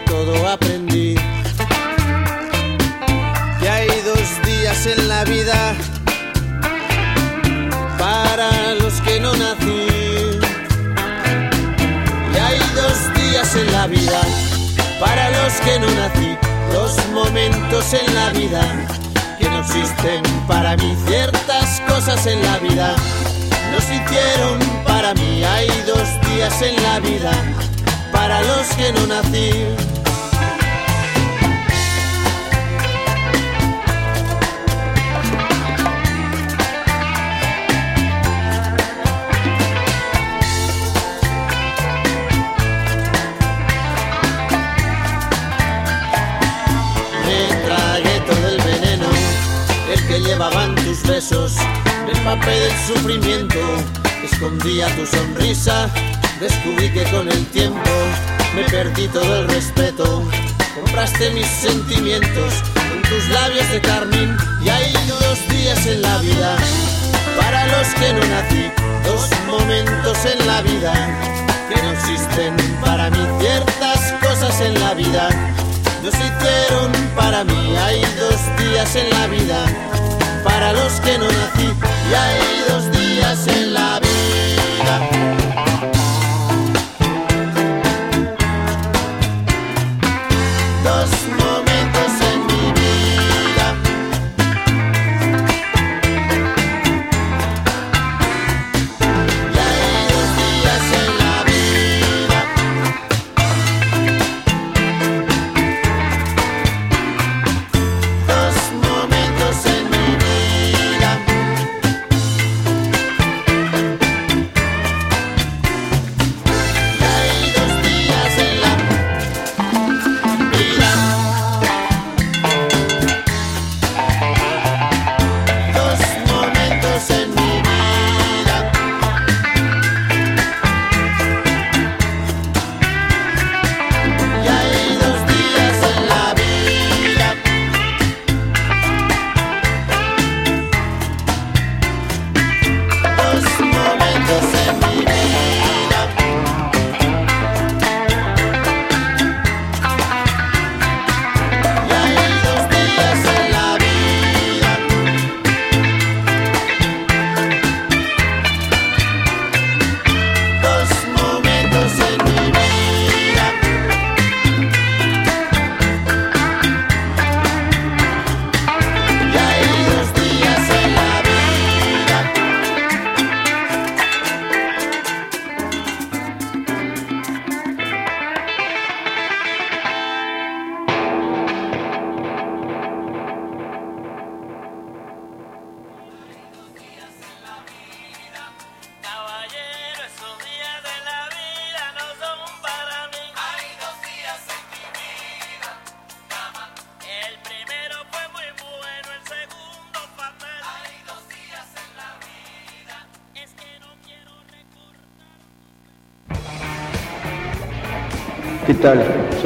en 13.57 13.71
la 13.71 13.87
vida 13.87 14.21
para 14.99 15.29
los 15.31 15.53
que 15.61 15.79
no 15.79 15.87
nací, 15.87 16.37
dos 16.71 16.95
momentos 17.13 17.93
en 17.93 18.13
la 18.13 18.29
vida 18.29 18.61
que 19.39 19.49
no 19.49 19.59
existen 19.59 20.21
para 20.47 20.75
mí. 20.77 20.95
Ciertas 21.07 21.81
cosas 21.87 22.25
en 22.27 22.41
la 22.43 22.57
vida 22.59 22.95
no 23.71 23.79
se 23.81 23.95
hicieron 23.95 24.59
para 24.85 25.13
mí. 25.15 25.43
Hay 25.43 25.67
dos 25.87 26.07
días 26.29 26.61
en 26.61 26.81
la 26.83 26.99
vida 26.99 27.31
para 28.11 28.41
los 28.41 28.67
que 28.75 28.91
no 28.93 29.07
nací. 29.07 29.96
Llevaban 50.37 50.75
tus 50.75 51.01
besos, 51.01 51.55
me 52.05 52.11
empapé 52.11 52.51
del 52.51 52.71
sufrimiento, 52.85 53.57
escondía 54.23 54.85
tu 54.95 55.03
sonrisa, 55.07 55.89
descubrí 56.39 56.91
que 56.91 57.03
con 57.05 57.27
el 57.27 57.43
tiempo 57.47 57.89
me 58.53 58.63
perdí 58.65 59.07
todo 59.07 59.39
el 59.39 59.47
respeto, 59.47 60.23
compraste 60.75 61.31
mis 61.31 61.47
sentimientos 61.47 62.53
con 62.75 63.01
tus 63.01 63.27
labios 63.29 63.67
de 63.71 63.81
carmín 63.81 64.37
y 64.63 64.69
hay 64.69 64.93
dos 65.07 65.39
días 65.49 65.83
en 65.87 66.03
la 66.03 66.19
vida. 66.19 66.55
Para 67.41 67.65
los 67.65 67.87
que 67.95 68.13
no 68.13 68.19
nací, 68.19 68.71
dos 69.05 69.27
momentos 69.47 70.17
en 70.23 70.45
la 70.45 70.61
vida 70.61 70.93
que 71.67 71.81
no 71.81 71.91
existen. 71.93 72.55
Para 72.85 73.09
mí, 73.09 73.25
ciertas 73.39 74.13
cosas 74.21 74.61
en 74.61 74.79
la 74.79 74.93
vida 74.93 75.29
no 76.03 76.11
se 76.11 76.17
hicieron 76.17 76.91
para 77.15 77.43
mí. 77.43 77.75
Hay 77.75 78.01
dos 78.19 78.39
días 78.59 78.95
en 78.95 79.09
la 79.09 79.27
vida 79.27 79.65
para 80.47 80.71
los 80.73 80.93
que 81.01 81.17
no 81.17 81.25
nací 81.25 81.67
y 82.09 82.13
hay 82.13 82.39
dos 82.69 82.91
días 82.91 83.47
en 83.47 83.73
la 83.73 83.99
vida. 83.99 85.36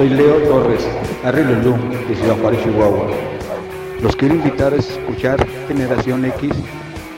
Soy 0.02 0.10
Leo 0.10 0.42
Torres, 0.50 0.84
Arreglo 1.24 1.62
Lum, 1.62 1.92
de 1.92 2.16
Ciudad 2.16 2.36
Juárez, 2.42 2.64
Chihuahua. 2.64 3.08
Los 4.02 4.16
quiero 4.16 4.34
invitar 4.34 4.74
a 4.74 4.78
escuchar 4.78 5.48
Generación 5.68 6.26
X 6.26 6.52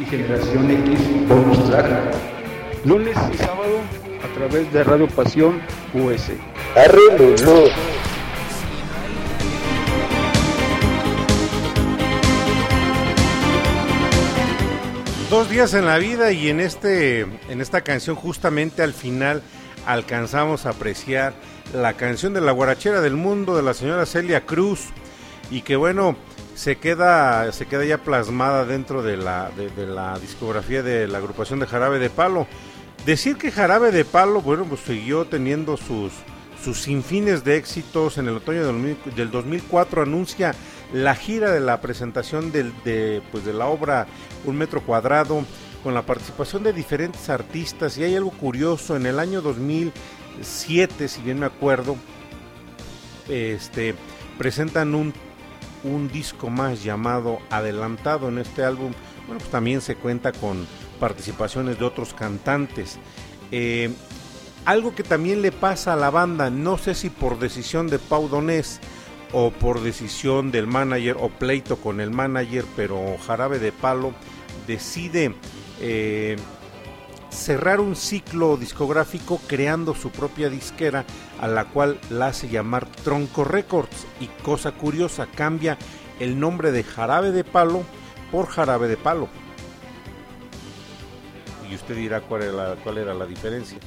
y 0.02 0.04
Generación 0.04 0.70
X 0.70 1.30
Bonus 1.30 1.64
Track. 1.70 1.88
Lunes 2.84 3.16
y 3.34 3.38
sábado 3.38 3.80
a 4.22 4.34
través 4.38 4.74
de 4.74 4.84
Radio 4.84 5.08
Pasión 5.08 5.62
US. 5.94 6.34
Arreglo 6.76 7.30
Lum. 7.46 7.70
Dos 15.30 15.50
días 15.50 15.74
en 15.74 15.86
la 15.86 15.98
vida 16.00 16.34
y 16.34 16.50
en 16.50 16.60
este 16.60 17.22
en 17.48 17.62
esta 17.62 17.80
canción 17.80 18.18
justamente 18.18 18.84
al 18.84 18.92
final 18.92 19.42
alcanzamos 19.86 20.66
a 20.66 20.70
apreciar 20.70 21.34
la 21.74 21.94
canción 21.94 22.34
de 22.34 22.42
la 22.42 22.52
guarachera 22.52 23.02
del 23.02 23.16
mundo 23.16 23.56
de 23.56 23.64
la 23.64 23.74
señora 23.74 24.06
Celia 24.06 24.46
Cruz. 24.46 24.88
Y 25.52 25.62
que 25.62 25.76
bueno 25.76 26.16
se 26.56 26.78
queda 26.78 27.52
se 27.52 27.66
queda 27.66 27.86
ya 27.86 27.98
plasmada 27.98 28.66
dentro 28.66 29.04
de 29.04 29.18
la 29.18 29.52
de, 29.52 29.88
la 29.88 30.18
discografía 30.20 30.84
de 30.84 31.08
la 31.08 31.18
agrupación 31.18 31.60
de 31.60 31.68
Jarabe 31.68 32.00
de 32.00 32.10
Palo. 32.10 32.48
Decir 33.06 33.38
que 33.38 33.52
Jarabe 33.52 33.92
de 33.92 34.06
Palo 34.06 34.42
bueno 34.42 34.66
pues 34.66 34.82
siguió 34.82 35.26
teniendo 35.26 35.78
sus 35.78 36.14
sus 36.64 36.82
sinfines 36.82 37.44
de 37.44 37.58
éxitos. 37.58 38.18
En 38.18 38.28
el 38.28 38.38
otoño 38.38 38.66
del, 38.66 38.98
del 39.16 39.32
2004 39.32 40.04
anuncia 40.04 40.56
la 40.94 41.16
gira 41.16 41.52
de 41.52 41.60
la 41.60 41.82
presentación 41.82 42.52
del, 42.52 42.72
de, 42.84 43.22
pues 43.32 43.44
de 43.44 43.54
la 43.54 43.66
obra 43.68 44.08
Un 44.46 44.58
Metro 44.58 44.82
Cuadrado 44.82 45.44
con 45.84 45.94
la 45.94 46.06
participación 46.06 46.64
de 46.64 46.74
diferentes 46.74 47.30
artistas 47.30 47.98
y 47.98 48.04
hay 48.04 48.16
algo 48.16 48.32
curioso, 48.32 48.96
en 48.96 49.06
el 49.06 49.20
año 49.20 49.42
2007, 49.42 51.08
si 51.10 51.22
bien 51.22 51.40
me 51.40 51.46
acuerdo, 51.46 51.98
este, 53.28 53.94
presentan 54.38 54.96
un, 54.96 55.14
un 55.84 56.08
disco 56.08 56.50
más 56.50 56.84
llamado 56.84 57.40
Adelantado 57.50 58.30
en 58.30 58.38
este 58.38 58.64
álbum, 58.64 58.94
bueno, 59.28 59.40
pues 59.40 59.52
también 59.52 59.82
se 59.82 59.96
cuenta 59.96 60.32
con 60.32 60.66
participaciones 61.00 61.78
de 61.78 61.86
otros 61.86 62.14
cantantes. 62.14 62.98
Eh, 63.52 63.92
algo 64.66 64.96
que 64.96 65.04
también 65.04 65.42
le 65.42 65.52
pasa 65.52 65.94
a 65.94 65.98
la 65.98 66.10
banda, 66.10 66.50
no 66.50 66.78
sé 66.78 66.96
si 66.96 67.10
por 67.10 67.40
decisión 67.40 67.88
de 67.88 68.00
Pau 68.00 68.30
Donés 68.30 68.80
o 69.34 69.52
por 69.52 69.82
decisión 69.82 70.52
del 70.52 70.68
manager 70.68 71.18
o 71.20 71.28
pleito 71.28 71.76
con 71.76 72.00
el 72.00 72.12
manager, 72.12 72.64
pero 72.76 73.18
Jarabe 73.26 73.60
de 73.60 73.74
Palo 73.74 74.14
decide 74.66 75.36
eh, 75.86 76.38
cerrar 77.30 77.82
un 77.82 77.98
ciclo 77.98 78.56
discográfico 78.56 79.42
creando 79.48 79.94
su 79.94 80.12
propia 80.12 80.50
disquera 80.50 81.04
a 81.42 81.48
la 81.50 81.66
cual 81.66 82.00
la 82.10 82.28
hace 82.28 82.48
llamar 82.48 82.86
Tronco 82.86 83.44
Records. 83.44 84.08
Y 84.22 84.28
cosa 84.44 84.72
curiosa 84.72 85.28
cambia 85.28 85.78
el 86.22 86.40
nombre 86.40 86.72
de 86.72 86.86
Jarabe 86.86 87.32
de 87.32 87.44
Palo 87.44 87.84
por 88.32 88.48
Jarabe 88.48 88.88
de 88.88 88.96
Palo. 88.96 89.28
Y 91.70 91.76
usted 91.76 91.98
dirá 91.98 92.22
cuál 92.22 92.44
era 92.44 92.76
cuál 92.76 93.00
era 93.00 93.14
la 93.14 93.26
diferencia. 93.26 93.78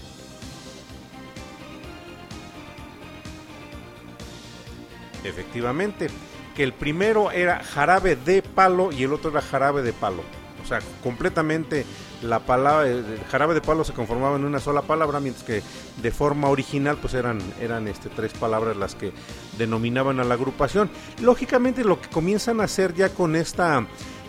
Efectivamente 5.24 6.08
que 6.54 6.62
el 6.62 6.74
primero 6.74 7.30
era 7.30 7.64
Jarabe 7.64 8.16
de 8.16 8.42
Palo 8.42 8.92
y 8.92 9.04
el 9.04 9.14
otro 9.14 9.30
era 9.30 9.40
Jarabe 9.40 9.80
de 9.80 9.94
Palo 9.94 10.22
o 10.66 10.68
sea, 10.68 10.80
completamente 11.00 11.86
la 12.22 12.40
palabra, 12.40 12.88
el 12.88 13.20
jarabe 13.30 13.54
de 13.54 13.60
palo 13.60 13.84
se 13.84 13.92
conformaba 13.92 14.36
en 14.36 14.44
una 14.44 14.58
sola 14.58 14.82
palabra, 14.82 15.20
mientras 15.20 15.44
que 15.44 15.62
de 16.02 16.10
forma 16.10 16.48
original 16.48 16.98
pues 17.00 17.14
eran, 17.14 17.38
eran 17.60 17.86
este, 17.86 18.08
tres 18.08 18.32
palabras 18.32 18.76
las 18.76 18.96
que 18.96 19.12
denominaban 19.58 20.18
a 20.18 20.24
la 20.24 20.34
agrupación. 20.34 20.90
Lógicamente 21.22 21.84
lo 21.84 22.00
que 22.00 22.08
comienzan 22.08 22.60
a 22.60 22.64
hacer 22.64 22.94
ya 22.94 23.10
con 23.10 23.36
esta... 23.36 23.86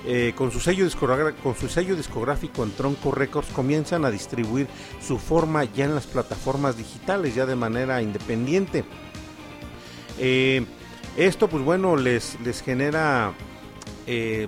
Eh, 0.09 0.33
con, 0.37 0.51
su 0.51 0.61
sello 0.61 0.87
con 1.43 1.55
su 1.55 1.67
sello 1.67 1.93
discográfico 1.95 2.63
en 2.63 2.71
Tronco 2.71 3.11
Records 3.11 3.49
comienzan 3.49 4.05
a 4.05 4.11
distribuir 4.11 4.67
su 5.05 5.17
forma 5.17 5.65
ya 5.65 5.83
en 5.83 5.95
las 5.95 6.05
plataformas 6.05 6.77
digitales, 6.77 7.35
ya 7.35 7.45
de 7.45 7.57
manera 7.57 8.01
independiente. 8.01 8.85
Eh, 10.17 10.65
esto 11.17 11.49
pues 11.49 11.61
bueno 11.63 11.97
les, 11.97 12.39
les 12.39 12.61
genera 12.61 13.33
eh, 14.05 14.47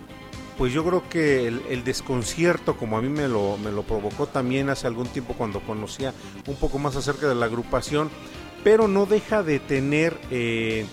pues 0.60 0.74
yo 0.74 0.84
creo 0.84 1.08
que 1.08 1.48
el, 1.48 1.86
desconcierto, 1.86 2.76
como 2.76 2.98
a 2.98 3.02
mí 3.02 3.08
me 3.08 3.30
lo, 3.30 3.58
me 3.58 3.72
lo 3.72 3.84
provocó 3.84 4.28
también 4.28 4.70
hace 4.70 4.88
algún 4.88 5.08
tiempo 5.08 5.34
cuando 5.34 5.62
conocía 5.62 6.14
un 6.48 6.58
poco 6.58 6.78
más 6.78 6.98
acerca 6.98 7.30
de 7.30 7.36
la 7.36 7.46
agrupación, 7.46 8.10
pero 8.62 8.90
no 8.90 9.06
deja 9.06 9.42
de 9.42 9.62
tener 9.62 10.20
eh, 10.32 10.86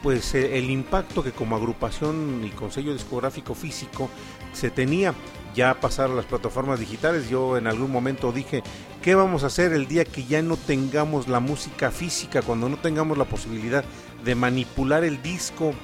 pues 0.00 0.32
eh, 0.36 0.58
el 0.58 0.70
impacto 0.70 1.24
que 1.24 1.32
como 1.32 1.56
agrupación 1.56 2.42
y 2.44 2.50
consejo 2.50 2.92
discográfico 2.92 3.56
físico 3.56 4.08
se 4.52 4.70
tenía 4.70 5.12
ya 5.56 5.80
pasar 5.80 6.12
a 6.12 6.14
las 6.14 6.26
plataformas 6.26 6.78
digitales. 6.78 7.28
Yo 7.28 7.56
en 7.56 7.66
algún 7.66 7.90
momento 7.90 8.30
dije, 8.30 8.62
¿qué 9.02 9.16
vamos 9.16 9.42
a 9.42 9.48
hacer 9.48 9.72
el 9.72 9.88
día 9.88 10.04
que 10.04 10.24
ya 10.24 10.40
no 10.40 10.56
tengamos 10.56 11.26
la 11.26 11.40
música 11.40 11.90
física, 11.90 12.42
cuando 12.42 12.68
no 12.68 12.76
tengamos 12.76 13.18
la 13.18 13.24
posibilidad 13.24 13.84
de 14.24 14.36
manipular 14.36 15.02
el 15.02 15.20
disco 15.20 15.74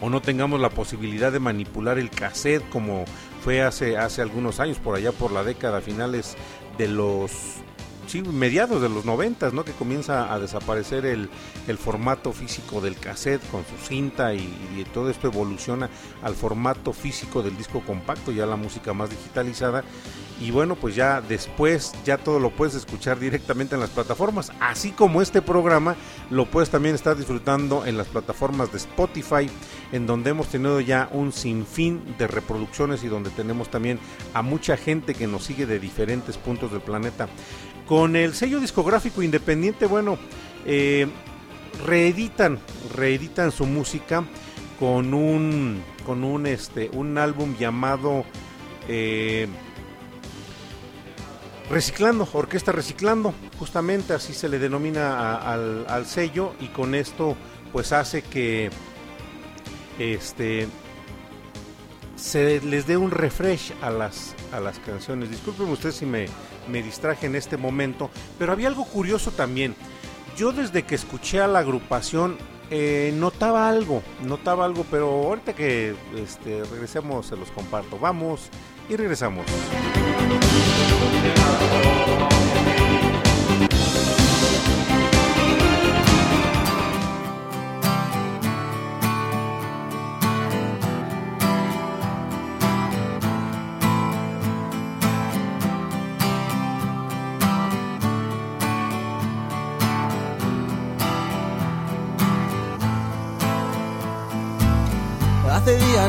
o 0.00 0.10
no 0.10 0.22
tengamos 0.22 0.60
la 0.60 0.70
posibilidad 0.70 1.32
de 1.32 1.40
manipular 1.40 1.98
el 1.98 2.10
cassette 2.10 2.68
como 2.70 3.04
fue 3.42 3.62
hace, 3.62 3.96
hace 3.96 4.22
algunos 4.22 4.60
años, 4.60 4.78
por 4.78 4.96
allá 4.96 5.12
por 5.12 5.32
la 5.32 5.44
década 5.44 5.80
finales 5.80 6.36
de 6.78 6.88
los 6.88 7.30
sí, 8.06 8.22
mediados 8.22 8.82
de 8.82 8.88
los 8.88 9.04
noventas, 9.04 9.52
¿no? 9.52 9.64
Que 9.64 9.72
comienza 9.72 10.32
a 10.32 10.38
desaparecer 10.38 11.06
el, 11.06 11.30
el, 11.68 11.78
formato 11.78 12.32
físico 12.32 12.80
del 12.80 12.96
cassette 12.96 13.42
con 13.50 13.64
su 13.64 13.76
cinta 13.86 14.34
y, 14.34 14.40
y, 14.76 14.84
todo 14.92 15.10
esto 15.10 15.28
evoluciona 15.28 15.88
al 16.22 16.34
formato 16.34 16.92
físico 16.92 17.42
del 17.42 17.56
disco 17.56 17.80
compacto, 17.80 18.32
ya 18.32 18.46
la 18.46 18.56
música 18.56 18.92
más 18.92 19.10
digitalizada 19.10 19.84
y 20.40 20.50
bueno 20.50 20.74
pues 20.74 20.96
ya 20.96 21.20
después 21.20 21.92
ya 22.04 22.16
todo 22.16 22.40
lo 22.40 22.50
puedes 22.50 22.74
escuchar 22.74 23.18
directamente 23.18 23.74
en 23.74 23.80
las 23.80 23.90
plataformas 23.90 24.50
así 24.58 24.90
como 24.90 25.20
este 25.20 25.42
programa 25.42 25.96
lo 26.30 26.46
puedes 26.46 26.70
también 26.70 26.94
estar 26.94 27.16
disfrutando 27.16 27.84
en 27.84 27.98
las 27.98 28.06
plataformas 28.06 28.72
de 28.72 28.78
Spotify 28.78 29.50
en 29.92 30.06
donde 30.06 30.30
hemos 30.30 30.48
tenido 30.48 30.80
ya 30.80 31.08
un 31.12 31.32
sinfín 31.32 32.02
de 32.18 32.26
reproducciones 32.26 33.02
y 33.04 33.08
donde 33.08 33.30
tenemos 33.30 33.70
también 33.70 33.98
a 34.34 34.42
mucha 34.42 34.76
gente 34.76 35.14
que 35.14 35.26
nos 35.26 35.44
sigue 35.44 35.66
de 35.66 35.78
diferentes 35.80 36.36
puntos 36.36 36.72
del 36.72 36.80
planeta. 36.80 37.28
Con 37.86 38.16
el 38.16 38.34
sello 38.34 38.60
discográfico 38.60 39.22
independiente 39.22 39.86
bueno 39.86 40.18
eh, 40.64 41.06
reeditan 41.86 42.58
reeditan 42.94 43.50
su 43.50 43.66
música 43.66 44.24
con 44.78 45.14
un 45.14 45.82
con 46.06 46.24
un 46.24 46.46
este 46.46 46.90
un 46.92 47.18
álbum 47.18 47.56
llamado 47.56 48.24
eh, 48.88 49.48
Reciclando, 51.70 52.28
Orquesta 52.32 52.72
Reciclando, 52.72 53.32
justamente 53.56 54.12
así 54.12 54.34
se 54.34 54.48
le 54.48 54.58
denomina 54.58 55.36
al, 55.36 56.04
sello 56.04 56.54
y 56.58 56.66
con 56.66 56.96
esto 56.96 57.36
pues 57.72 57.92
hace 57.92 58.22
que 58.22 58.70
este 60.00 60.68
se 62.16 62.60
les 62.60 62.86
dé 62.86 62.96
un 62.96 63.10
refresh 63.10 63.72
a 63.80 63.90
las, 63.90 64.34
a 64.52 64.60
las 64.60 64.78
canciones. 64.78 65.30
Disculpen 65.30 65.68
ustedes 65.68 65.96
si 65.96 66.06
me, 66.06 66.26
me 66.68 66.82
distraje 66.82 67.26
en 67.26 67.34
este 67.34 67.56
momento, 67.56 68.10
pero 68.38 68.52
había 68.52 68.68
algo 68.68 68.84
curioso 68.84 69.30
también. 69.30 69.74
Yo 70.36 70.52
desde 70.52 70.82
que 70.82 70.94
escuché 70.94 71.40
a 71.40 71.48
la 71.48 71.60
agrupación 71.60 72.36
eh, 72.70 73.12
notaba 73.16 73.68
algo, 73.68 74.02
notaba 74.22 74.64
algo, 74.64 74.86
pero 74.90 75.08
ahorita 75.08 75.54
que 75.54 75.94
este, 76.16 76.62
regresemos 76.64 77.26
se 77.26 77.36
los 77.36 77.50
comparto. 77.50 77.98
Vamos 77.98 78.48
y 78.88 78.96
regresamos. 78.96 79.46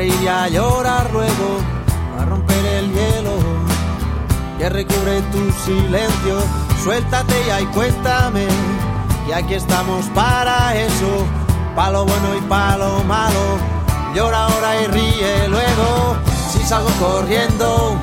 Reír 0.00 0.22
y 0.22 0.28
a 0.28 0.48
llorar 0.48 1.10
luego, 1.12 1.48
a 2.18 2.24
romper 2.24 2.64
el 2.64 2.90
hielo 2.90 3.36
que 4.58 4.68
recubre 4.70 5.20
tu 5.32 5.52
silencio. 5.52 6.36
Suéltate 6.82 7.34
ya 7.46 7.60
y 7.60 7.66
cuéntame, 7.66 8.46
y 9.28 9.32
aquí 9.32 9.54
estamos 9.54 10.06
para 10.14 10.74
eso, 10.74 11.26
palo 11.76 12.06
bueno 12.06 12.28
y 12.34 12.40
palo 12.48 13.04
malo. 13.04 13.44
Llora 14.14 14.46
ahora 14.46 14.80
y 14.80 14.86
ríe 14.86 15.48
luego, 15.48 16.16
si 16.50 16.60
salgo 16.60 16.90
corriendo, 16.98 17.98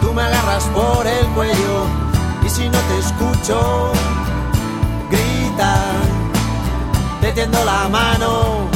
tú 0.00 0.12
me 0.12 0.22
agarras 0.22 0.64
por 0.74 1.06
el 1.06 1.26
cuello, 1.36 1.76
y 2.44 2.48
si 2.48 2.68
no 2.68 2.78
te 2.88 2.98
escucho, 2.98 3.92
grita, 5.08 5.72
te 7.20 7.32
tiendo 7.32 7.64
la 7.64 7.88
mano, 7.88 8.75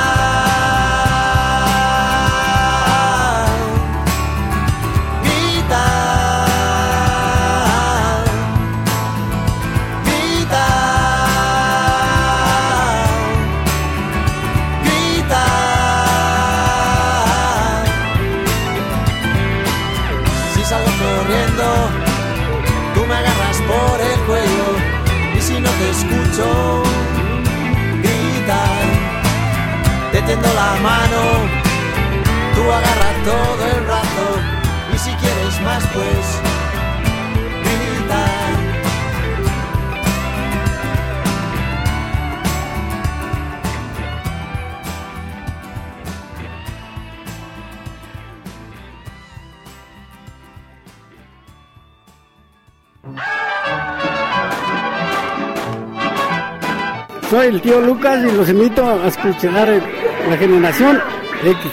Escucho, 26.41 26.83
grita, 28.01 28.63
te 30.11 30.21
tendo 30.21 30.47
la 30.53 30.75
mano, 30.81 31.21
tú 32.55 32.61
agarras 32.71 33.23
todo 33.23 33.67
el 33.77 33.90
Soy 57.31 57.47
el 57.47 57.61
tío 57.61 57.79
Lucas 57.79 58.19
y 58.29 58.35
los 58.35 58.49
invito 58.49 58.85
a 58.85 59.07
escuchar 59.07 59.81
la 60.29 60.37
generación 60.37 60.99
X. 61.45 61.71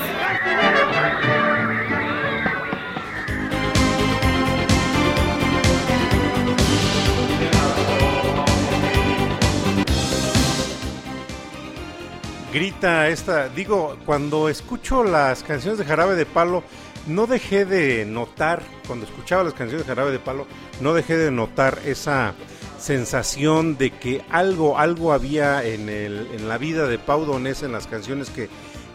grita 12.53 13.09
esta, 13.09 13.49
digo, 13.49 13.97
cuando 14.07 14.49
escucho 14.49 15.03
las 15.03 15.43
canciones 15.43 15.77
de 15.77 15.85
Jarabe 15.85 16.15
de 16.15 16.25
Palo, 16.25 16.63
no 17.09 17.27
dejé 17.27 17.65
de 17.65 18.05
notar, 18.05 18.63
cuando 18.87 19.07
escuchaba 19.07 19.43
las 19.43 19.55
canciones 19.55 19.85
de 19.85 19.93
Jarabe 19.93 20.13
de 20.13 20.21
Palo, 20.21 20.47
no 20.81 20.95
dejé 20.95 21.17
de 21.17 21.33
notar 21.33 21.81
esa 21.85 22.35
sensación 22.79 23.77
de 23.77 23.91
que 23.91 24.23
algo, 24.31 24.79
algo 24.79 25.13
había 25.13 25.65
en, 25.65 25.89
el, 25.89 26.29
en 26.33 26.49
la 26.49 26.59
vida 26.59 26.87
de 26.87 26.99
Pau 26.99 27.25
Donés 27.25 27.63
en 27.63 27.73
las 27.73 27.87
canciones 27.87 28.31
que, 28.31 28.49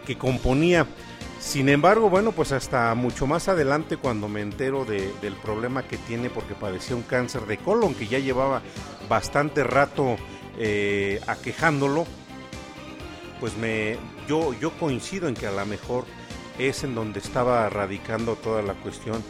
que 0.06 0.18
componía. 0.18 0.88
Sin 1.40 1.68
embargo, 1.68 2.10
bueno, 2.10 2.32
pues 2.32 2.54
hasta 2.54 2.96
mucho 2.96 3.28
más 3.28 3.50
adelante 3.50 3.98
cuando 3.98 4.30
me 4.30 4.40
entero 4.42 4.86
de- 4.86 5.12
del 5.22 5.36
problema 5.36 5.84
que 5.84 5.98
tiene 5.98 6.30
porque 6.30 6.54
padecía 6.56 6.96
un 6.96 7.02
cáncer 7.04 7.46
de 7.46 7.58
colon 7.58 7.94
que 7.96 8.08
ya 8.08 8.20
llevaba 8.20 8.62
bastante 9.10 9.64
rato 9.66 10.16
eh, 10.58 11.20
aquejándolo, 11.28 12.06
pues 13.42 13.58
me 13.58 13.98
yo 14.28 14.54
yo 14.54 14.72
coincido 14.80 15.28
en 15.28 15.36
que 15.36 15.48
a 15.48 15.52
lo 15.52 15.66
mejor 15.66 16.06
es 16.58 16.86
en 16.86 16.96
donde 16.96 17.20
estaba 17.20 17.68
radicando 17.68 18.36
toda 18.36 18.62
la 18.62 18.74
cuestión 18.76 19.22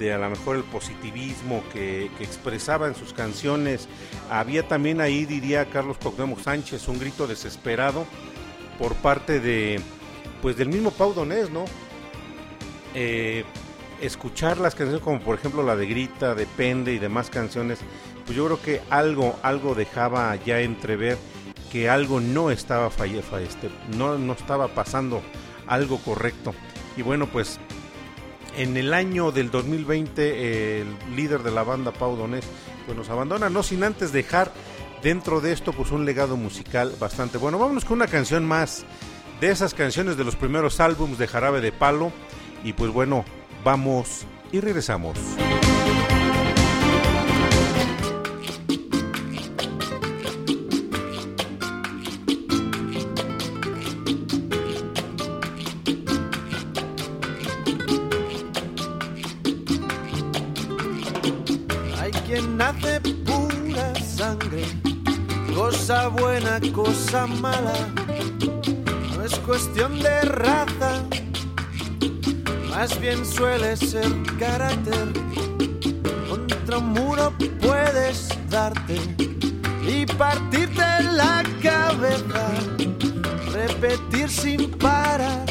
de 0.00 0.12
a 0.12 0.18
lo 0.18 0.28
mejor 0.30 0.56
el 0.56 0.64
positivismo 0.64 1.62
que, 1.72 2.10
expresaba 2.20 2.88
en 2.88 2.94
sus 2.96 3.12
canciones. 3.12 3.86
Había 4.30 4.66
también 4.66 5.00
ahí, 5.00 5.26
diría 5.26 5.66
Carlos 5.66 5.98
Cuauhtémoc 5.98 6.40
Sánchez, 6.40 6.88
un 6.88 6.98
grito 6.98 7.26
desesperado 7.28 8.06
por 8.78 8.94
parte 8.96 9.38
de 9.38 9.80
pues 10.42 10.56
del 10.56 10.68
mismo 10.68 10.90
Pau 10.90 11.12
Donés, 11.12 11.50
¿no? 11.50 11.66
Eh, 12.94 13.44
escuchar 14.00 14.58
las 14.58 14.74
canciones 14.74 15.02
como 15.02 15.20
por 15.20 15.38
ejemplo 15.38 15.62
la 15.62 15.76
de 15.76 15.86
Grita, 15.86 16.34
Depende 16.34 16.92
y 16.94 16.98
demás 16.98 17.28
canciones, 17.30 17.78
pues 18.24 18.36
yo 18.36 18.46
creo 18.46 18.62
que 18.62 18.80
algo, 18.90 19.38
algo 19.42 19.74
dejaba 19.74 20.34
ya 20.36 20.60
entrever 20.60 21.18
que 21.70 21.88
algo 21.88 22.20
no 22.20 22.50
estaba 22.50 22.90
falle, 22.90 23.22
fa- 23.22 23.40
este, 23.40 23.70
no, 23.96 24.18
no 24.18 24.32
estaba 24.32 24.68
pasando 24.68 25.22
algo 25.66 25.98
correcto. 25.98 26.52
Y 26.96 27.02
bueno, 27.02 27.26
pues 27.26 27.60
en 28.56 28.76
el 28.76 28.94
año 28.94 29.32
del 29.32 29.50
2020 29.50 30.80
el 30.80 30.96
líder 31.14 31.42
de 31.42 31.50
la 31.50 31.62
banda 31.62 31.92
Pau 31.92 32.16
Donés 32.16 32.44
pues 32.86 32.96
nos 32.96 33.10
abandona, 33.10 33.50
no 33.50 33.62
sin 33.62 33.84
antes 33.84 34.12
dejar 34.12 34.52
dentro 35.02 35.40
de 35.40 35.52
esto 35.52 35.72
pues 35.72 35.90
un 35.90 36.04
legado 36.04 36.36
musical 36.36 36.94
bastante 36.98 37.38
bueno. 37.38 37.58
Vámonos 37.58 37.84
con 37.84 37.98
una 37.98 38.06
canción 38.06 38.44
más 38.44 38.84
de 39.40 39.50
esas 39.50 39.74
canciones 39.74 40.16
de 40.16 40.24
los 40.24 40.36
primeros 40.36 40.80
álbums 40.80 41.18
de 41.18 41.26
Jarabe 41.26 41.60
de 41.60 41.72
Palo 41.72 42.12
y 42.64 42.72
pues 42.72 42.92
bueno, 42.92 43.24
vamos 43.64 44.26
y 44.52 44.60
regresamos. 44.60 45.16
Sangre, 64.50 64.64
cosa 65.54 66.08
buena, 66.08 66.60
cosa 66.72 67.26
mala. 67.26 67.72
No 69.14 69.24
es 69.24 69.38
cuestión 69.40 69.98
de 70.00 70.20
raza, 70.22 71.04
más 72.70 72.98
bien 73.00 73.24
suele 73.24 73.76
ser 73.76 74.08
carácter. 74.38 75.08
Contra 76.28 76.78
un 76.78 76.92
muro 76.92 77.32
puedes 77.60 78.28
darte 78.48 78.98
y 79.86 80.06
partirte 80.06 81.02
la 81.02 81.42
cabeza, 81.62 82.48
repetir 83.52 84.28
sin 84.28 84.70
parar 84.70 85.44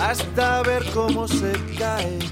hasta 0.00 0.62
ver 0.62 0.84
cómo 0.92 1.28
se 1.28 1.52
cae. 1.78 2.31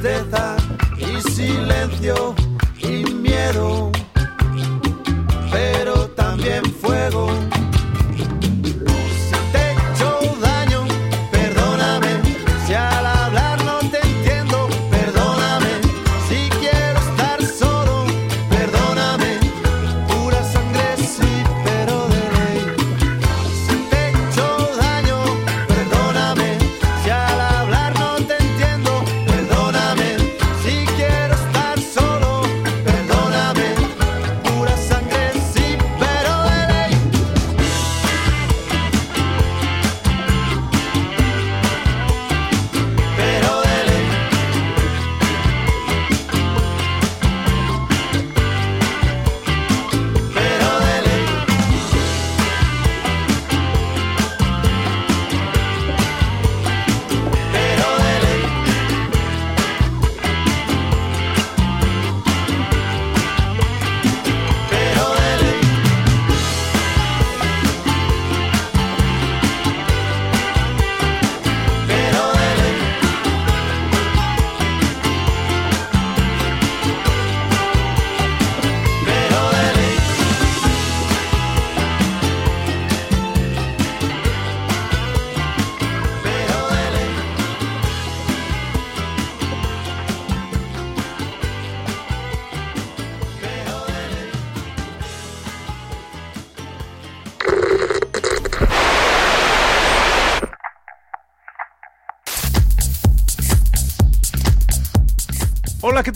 Tristeza 0.00 0.56
y 0.96 1.20
silencio 1.30 2.37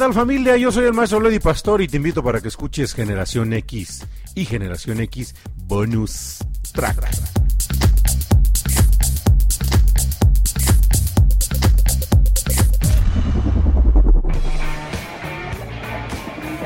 tal 0.02 0.14
familia? 0.14 0.56
Yo 0.56 0.72
soy 0.72 0.86
el 0.86 0.94
maestro 0.94 1.20
Lady 1.20 1.38
Pastor 1.38 1.80
y 1.80 1.86
te 1.86 1.96
invito 1.96 2.24
para 2.24 2.40
que 2.40 2.48
escuches 2.48 2.92
Generación 2.92 3.52
X 3.52 4.04
y 4.34 4.44
Generación 4.44 4.98
X 4.98 5.32
Bonus 5.54 6.38
Track. 6.72 7.08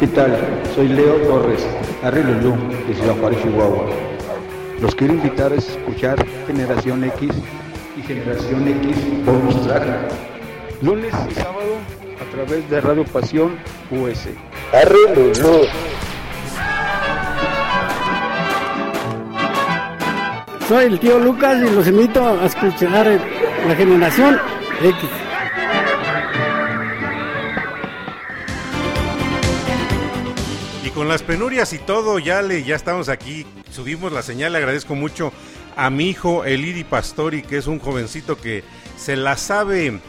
¿Qué 0.01 0.07
tal? 0.07 0.63
Soy 0.75 0.89
Leo 0.89 1.17
Torres, 1.29 1.63
Arrilulú, 2.03 2.57
de 2.89 2.95
Ciudad 2.95 3.19
Juárez, 3.19 3.43
Chihuahua. 3.43 3.85
Los 4.81 4.95
quiero 4.95 5.13
invitar 5.13 5.53
a 5.53 5.57
escuchar 5.57 6.27
Generación 6.47 7.05
X 7.05 7.33
y 7.99 8.03
Generación 8.03 8.67
X 8.67 8.97
Bonus 9.27 9.63
Track. 9.67 9.85
Lunes 10.81 11.15
y 11.31 11.35
sábado 11.35 11.96
través 12.37 12.69
de 12.69 12.81
Radio 12.83 13.05
Pasión 13.05 13.57
US. 13.91 14.29
Arrilulú. 14.71 15.63
Soy 20.69 20.85
el 20.85 21.01
tío 21.01 21.19
Lucas 21.19 21.57
y 21.67 21.75
los 21.75 21.87
invito 21.89 22.29
a 22.29 22.45
escuchar 22.45 23.07
la 23.67 23.75
generación 23.75 24.39
X. 24.83 25.11
Y 30.85 30.91
con 30.91 31.09
las 31.09 31.23
penurias 31.23 31.73
y 31.73 31.79
todo, 31.79 32.19
ya 32.19 32.43
le, 32.43 32.65
ya 32.65 32.77
estamos 32.77 33.09
aquí, 33.09 33.47
subimos 33.71 34.13
la 34.13 34.21
señal, 34.21 34.53
le 34.53 34.59
agradezco 34.59 34.95
mucho 34.95 35.33
a 35.75 35.89
mi 35.89 36.11
hijo 36.11 36.45
Elidi 36.45 36.85
Pastori, 36.85 37.41
que 37.41 37.57
es 37.57 37.67
un 37.67 37.79
jovencito 37.79 38.37
que 38.37 38.63
se 38.99 39.17
la 39.17 39.39
sabe 39.39 40.01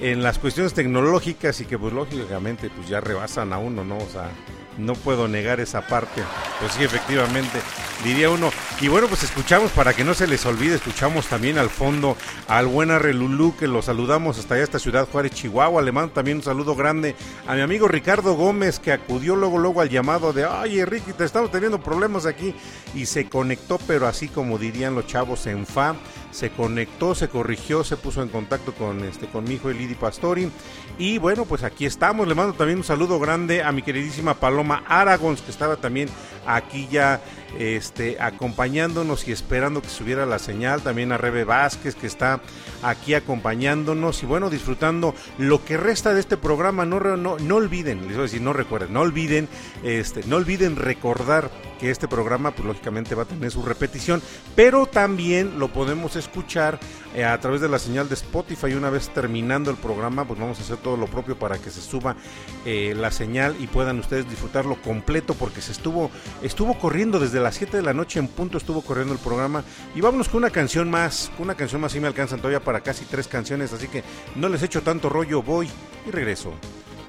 en 0.00 0.22
las 0.22 0.38
cuestiones 0.38 0.74
tecnológicas 0.74 1.60
y 1.60 1.64
que 1.64 1.78
pues 1.78 1.92
lógicamente 1.92 2.70
pues 2.70 2.88
ya 2.88 3.00
rebasan 3.00 3.52
a 3.52 3.58
uno, 3.58 3.84
¿no? 3.84 3.98
O 3.98 4.08
sea, 4.08 4.30
no 4.78 4.94
puedo 4.94 5.28
negar 5.28 5.60
esa 5.60 5.86
parte. 5.86 6.22
Pues 6.60 6.72
sí, 6.72 6.84
efectivamente, 6.84 7.58
diría 8.02 8.30
uno. 8.30 8.50
Y 8.80 8.88
bueno, 8.88 9.06
pues 9.08 9.22
escuchamos, 9.22 9.70
para 9.72 9.92
que 9.92 10.04
no 10.04 10.14
se 10.14 10.26
les 10.26 10.44
olvide, 10.46 10.76
escuchamos 10.76 11.26
también 11.26 11.58
al 11.58 11.70
fondo 11.70 12.16
al 12.48 12.66
buen 12.66 12.90
Arrelulú, 12.90 13.56
que 13.56 13.68
lo 13.68 13.82
saludamos 13.82 14.38
hasta 14.38 14.54
allá, 14.54 14.64
esta 14.64 14.78
ciudad 14.78 15.08
Juárez, 15.10 15.32
Chihuahua. 15.32 15.82
Le 15.82 15.92
mando 15.92 16.12
también 16.12 16.38
un 16.38 16.42
saludo 16.42 16.74
grande 16.74 17.14
a 17.46 17.54
mi 17.54 17.60
amigo 17.60 17.88
Ricardo 17.88 18.34
Gómez, 18.34 18.78
que 18.78 18.92
acudió 18.92 19.36
luego, 19.36 19.58
luego 19.58 19.80
al 19.80 19.88
llamado 19.88 20.32
de, 20.32 20.44
ay, 20.44 20.84
Ricky, 20.84 21.12
te 21.12 21.24
estamos 21.24 21.50
teniendo 21.50 21.80
problemas 21.80 22.26
aquí. 22.26 22.54
Y 22.94 23.06
se 23.06 23.28
conectó, 23.28 23.78
pero 23.86 24.06
así 24.06 24.28
como 24.28 24.58
dirían 24.58 24.94
los 24.94 25.06
chavos 25.06 25.46
en 25.46 25.66
FA, 25.66 25.96
se 26.34 26.50
conectó, 26.50 27.14
se 27.14 27.28
corrigió, 27.28 27.84
se 27.84 27.96
puso 27.96 28.20
en 28.20 28.28
contacto 28.28 28.74
con 28.74 29.04
este 29.04 29.28
con 29.28 29.44
mi 29.44 29.54
hijo 29.54 29.70
Elidi 29.70 29.94
Pastori 29.94 30.50
y 30.98 31.18
bueno, 31.18 31.44
pues 31.44 31.62
aquí 31.62 31.86
estamos. 31.86 32.26
Le 32.26 32.34
mando 32.34 32.54
también 32.54 32.78
un 32.78 32.84
saludo 32.84 33.20
grande 33.20 33.62
a 33.62 33.70
mi 33.70 33.82
queridísima 33.82 34.34
Paloma 34.34 34.82
Aragons 34.88 35.42
que 35.42 35.52
estaba 35.52 35.76
también 35.76 36.08
aquí 36.44 36.88
ya 36.90 37.20
este, 37.58 38.16
acompañándonos 38.20 39.28
y 39.28 39.32
esperando 39.32 39.80
que 39.80 39.88
subiera 39.88 40.26
la 40.26 40.40
señal. 40.40 40.82
También 40.82 41.12
a 41.12 41.18
Rebe 41.18 41.44
Vázquez 41.44 41.94
que 41.94 42.08
está 42.08 42.40
aquí 42.82 43.14
acompañándonos 43.14 44.22
y 44.24 44.26
bueno, 44.26 44.50
disfrutando 44.50 45.14
lo 45.38 45.64
que 45.64 45.76
resta 45.76 46.14
de 46.14 46.20
este 46.20 46.36
programa. 46.36 46.84
No, 46.84 46.98
no, 46.98 47.38
no 47.38 47.56
olviden, 47.56 48.02
les 48.02 48.12
voy 48.12 48.18
a 48.18 48.22
decir, 48.22 48.42
no 48.42 48.52
recuerden, 48.52 48.92
no 48.92 49.00
olviden, 49.00 49.48
este, 49.84 50.22
no 50.26 50.36
olviden 50.36 50.74
recordar 50.74 51.50
que 51.78 51.90
este 51.90 52.08
programa, 52.08 52.52
pues 52.52 52.66
lógicamente 52.66 53.14
va 53.14 53.24
a 53.24 53.26
tener 53.26 53.50
su 53.50 53.62
repetición, 53.62 54.22
pero 54.54 54.86
también 54.86 55.58
lo 55.58 55.68
podemos 55.68 56.16
escuchar 56.24 56.78
eh, 57.14 57.24
a 57.24 57.38
través 57.38 57.60
de 57.60 57.68
la 57.68 57.78
señal 57.78 58.08
de 58.08 58.14
Spotify. 58.14 58.74
Una 58.74 58.90
vez 58.90 59.08
terminando 59.08 59.70
el 59.70 59.76
programa, 59.76 60.24
pues 60.24 60.38
vamos 60.38 60.58
a 60.58 60.62
hacer 60.62 60.76
todo 60.78 60.96
lo 60.96 61.06
propio 61.06 61.38
para 61.38 61.58
que 61.58 61.70
se 61.70 61.80
suba 61.80 62.16
eh, 62.64 62.94
la 62.96 63.10
señal 63.10 63.56
y 63.60 63.66
puedan 63.66 63.98
ustedes 63.98 64.28
disfrutarlo 64.28 64.80
completo, 64.82 65.34
porque 65.34 65.60
se 65.60 65.72
estuvo, 65.72 66.10
estuvo 66.42 66.78
corriendo 66.78 67.18
desde 67.18 67.40
las 67.40 67.54
7 67.54 67.76
de 67.76 67.82
la 67.82 67.94
noche 67.94 68.18
en 68.18 68.28
punto, 68.28 68.58
estuvo 68.58 68.82
corriendo 68.82 69.12
el 69.12 69.20
programa. 69.20 69.64
Y 69.94 70.00
vámonos 70.00 70.28
con 70.28 70.38
una 70.38 70.50
canción 70.50 70.90
más, 70.90 71.30
con 71.36 71.44
una 71.44 71.54
canción 71.54 71.80
más, 71.80 71.94
y 71.94 72.00
me 72.00 72.08
alcanzan 72.08 72.38
todavía 72.38 72.60
para 72.60 72.80
casi 72.80 73.04
tres 73.04 73.28
canciones, 73.28 73.72
así 73.72 73.88
que 73.88 74.02
no 74.34 74.48
les 74.48 74.62
echo 74.62 74.82
tanto 74.82 75.08
rollo, 75.08 75.42
voy 75.42 75.68
y 76.06 76.10
regreso, 76.10 76.52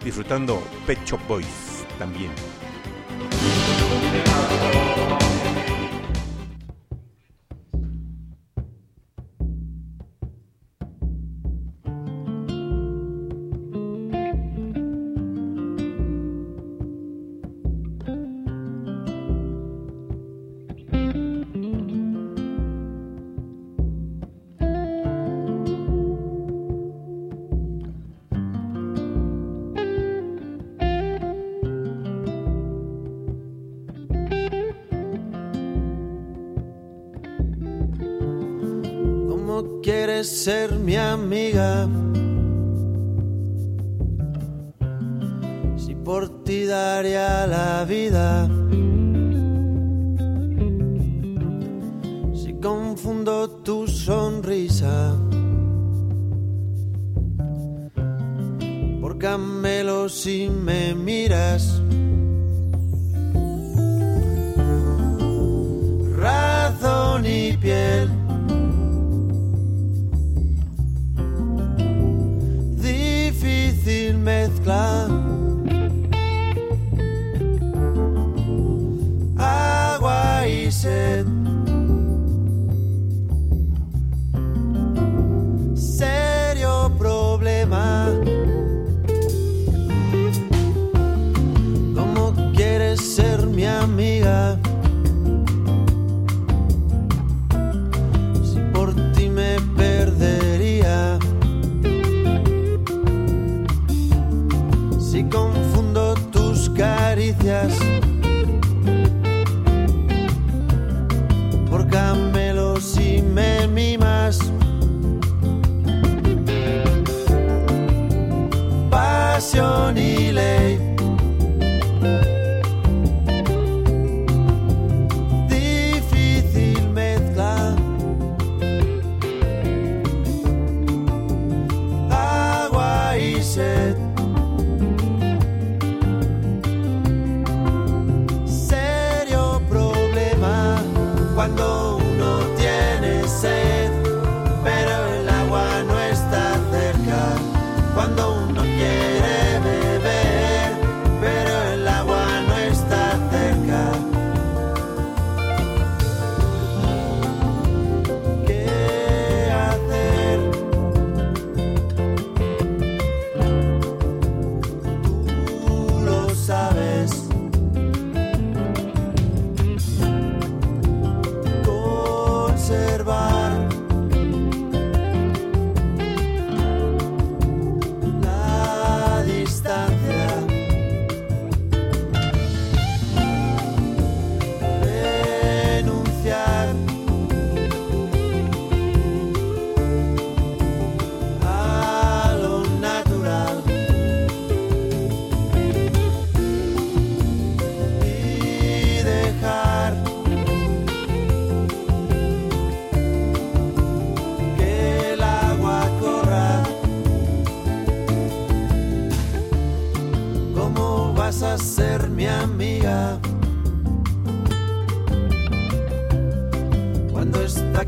disfrutando 0.03 0.61
Pet 0.85 0.99
Shop 1.05 1.19
Boys 1.27 1.45
también. 1.97 2.31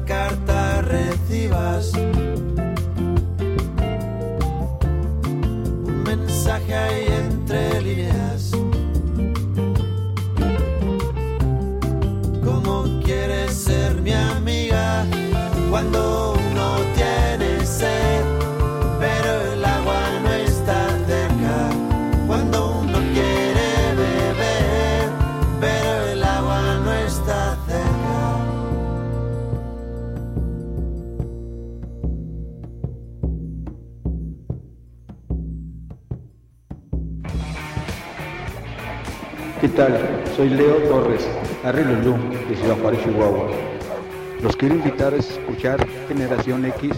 Carta 0.06 0.82
recibas 0.82 1.94
un 5.86 6.04
mensaje 6.04 6.74
ahí 6.76 7.06
entre 7.08 7.82
líneas. 7.82 8.37
Tal? 39.78 40.24
Soy 40.36 40.50
Leo 40.50 40.78
Torres, 40.90 41.28
Arrilulú, 41.64 42.18
de 42.50 42.56
Ciudad 42.56 42.76
Juárez, 42.82 43.00
Chihuahua. 43.04 43.48
Los 44.42 44.58
quiero 44.58 44.74
invitar 44.74 45.14
a 45.14 45.18
escuchar 45.18 45.78
Generación 46.08 46.66
X 46.66 46.92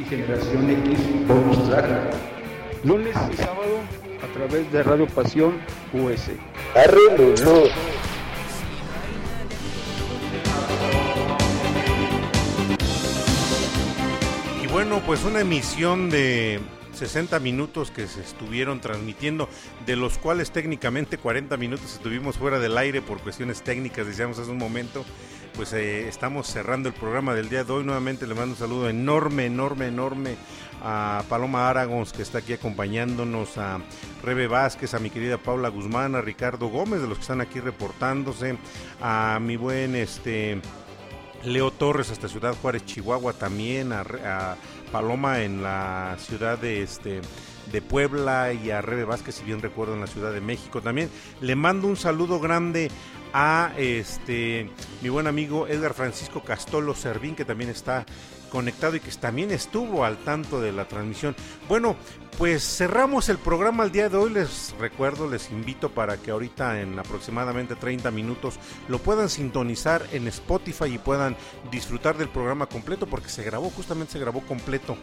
y 0.00 0.04
Generación 0.04 0.68
X 0.68 0.98
Bonus 1.28 1.68
Track. 1.68 1.86
Lunes 2.82 3.16
y 3.32 3.36
sábado 3.36 3.78
a 4.20 4.34
través 4.36 4.70
de 4.72 4.82
Radio 4.82 5.06
Pasión 5.06 5.58
US. 5.92 6.30
Arrilulú. 6.74 7.68
Y 14.60 14.66
bueno, 14.66 15.00
pues 15.06 15.24
una 15.24 15.40
emisión 15.40 16.10
de 16.10 16.58
60 16.98 17.38
minutos 17.38 17.92
que 17.92 18.08
se 18.08 18.20
estuvieron 18.20 18.80
transmitiendo, 18.80 19.48
de 19.86 19.94
los 19.94 20.18
cuales 20.18 20.50
técnicamente 20.50 21.16
40 21.16 21.56
minutos 21.56 21.94
estuvimos 21.94 22.36
fuera 22.36 22.58
del 22.58 22.76
aire 22.76 23.00
por 23.02 23.20
cuestiones 23.20 23.62
técnicas, 23.62 24.06
decíamos 24.06 24.38
hace 24.38 24.50
un 24.50 24.58
momento. 24.58 25.04
Pues 25.54 25.72
eh, 25.72 26.06
estamos 26.06 26.46
cerrando 26.46 26.88
el 26.88 26.94
programa 26.94 27.34
del 27.34 27.48
día 27.48 27.64
de 27.64 27.72
hoy. 27.72 27.82
Nuevamente 27.82 28.28
le 28.28 28.34
mando 28.34 28.52
un 28.52 28.58
saludo 28.58 28.88
enorme, 28.88 29.46
enorme, 29.46 29.88
enorme 29.88 30.36
a 30.82 31.24
Paloma 31.28 31.68
Aragons 31.68 32.12
que 32.12 32.22
está 32.22 32.38
aquí 32.38 32.52
acompañándonos, 32.52 33.58
a 33.58 33.80
Rebe 34.22 34.46
Vázquez, 34.46 34.94
a 34.94 35.00
mi 35.00 35.10
querida 35.10 35.38
Paula 35.38 35.68
Guzmán, 35.68 36.14
a 36.14 36.20
Ricardo 36.20 36.68
Gómez, 36.68 37.00
de 37.00 37.08
los 37.08 37.18
que 37.18 37.22
están 37.22 37.40
aquí 37.40 37.58
reportándose, 37.58 38.56
a 39.00 39.38
mi 39.40 39.56
buen 39.56 39.96
este 39.96 40.60
Leo 41.44 41.70
Torres 41.70 42.10
hasta 42.10 42.28
Ciudad 42.28 42.54
Juárez, 42.60 42.84
Chihuahua 42.84 43.32
también, 43.32 43.92
a, 43.92 44.00
a 44.00 44.56
Paloma 44.88 45.42
en 45.42 45.62
la 45.62 46.16
ciudad 46.18 46.58
de 46.58 46.82
este 46.82 47.20
de 47.70 47.82
Puebla 47.82 48.52
y 48.52 48.70
a 48.70 48.80
Rebe 48.80 49.04
Vázquez, 49.04 49.36
si 49.36 49.44
bien 49.44 49.60
recuerdo, 49.60 49.94
en 49.94 50.00
la 50.00 50.06
Ciudad 50.06 50.32
de 50.32 50.40
México 50.40 50.80
también. 50.80 51.10
Le 51.40 51.54
mando 51.54 51.86
un 51.86 51.96
saludo 51.96 52.40
grande 52.40 52.90
a 53.32 53.72
este 53.76 54.70
mi 55.02 55.08
buen 55.10 55.26
amigo 55.26 55.68
Edgar 55.68 55.94
Francisco 55.94 56.42
Castolo 56.42 56.94
Servín, 56.94 57.34
que 57.34 57.44
también 57.44 57.70
está 57.70 58.06
conectado 58.48 58.96
y 58.96 59.00
que 59.00 59.10
también 59.12 59.50
estuvo 59.50 60.04
al 60.04 60.18
tanto 60.18 60.60
de 60.60 60.72
la 60.72 60.86
transmisión. 60.86 61.34
Bueno, 61.68 61.96
pues 62.36 62.62
cerramos 62.62 63.28
el 63.28 63.38
programa 63.38 63.84
el 63.84 63.92
día 63.92 64.08
de 64.08 64.16
hoy. 64.16 64.30
Les 64.30 64.74
recuerdo, 64.78 65.28
les 65.28 65.50
invito 65.50 65.90
para 65.90 66.16
que 66.16 66.30
ahorita 66.30 66.80
en 66.80 66.98
aproximadamente 66.98 67.74
30 67.74 68.10
minutos 68.10 68.58
lo 68.88 68.98
puedan 68.98 69.28
sintonizar 69.28 70.06
en 70.12 70.28
Spotify 70.28 70.86
y 70.86 70.98
puedan 70.98 71.36
disfrutar 71.70 72.16
del 72.16 72.28
programa 72.28 72.66
completo 72.66 73.06
porque 73.06 73.28
se 73.28 73.42
grabó, 73.42 73.70
justamente 73.70 74.12
se 74.12 74.18
grabó 74.18 74.40
completo 74.42 74.96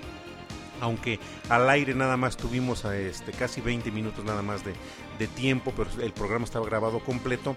aunque 0.81 1.19
al 1.49 1.69
aire 1.69 1.93
nada 1.93 2.17
más 2.17 2.37
tuvimos 2.37 2.83
este, 2.85 3.31
casi 3.31 3.61
20 3.61 3.91
minutos 3.91 4.23
nada 4.25 4.41
más 4.41 4.63
de, 4.65 4.73
de, 5.17 5.27
tiempo, 5.27 5.73
pero 5.75 5.89
el 6.01 6.11
programa 6.11 6.45
estaba 6.45 6.65
grabado 6.65 6.99
completo. 6.99 7.55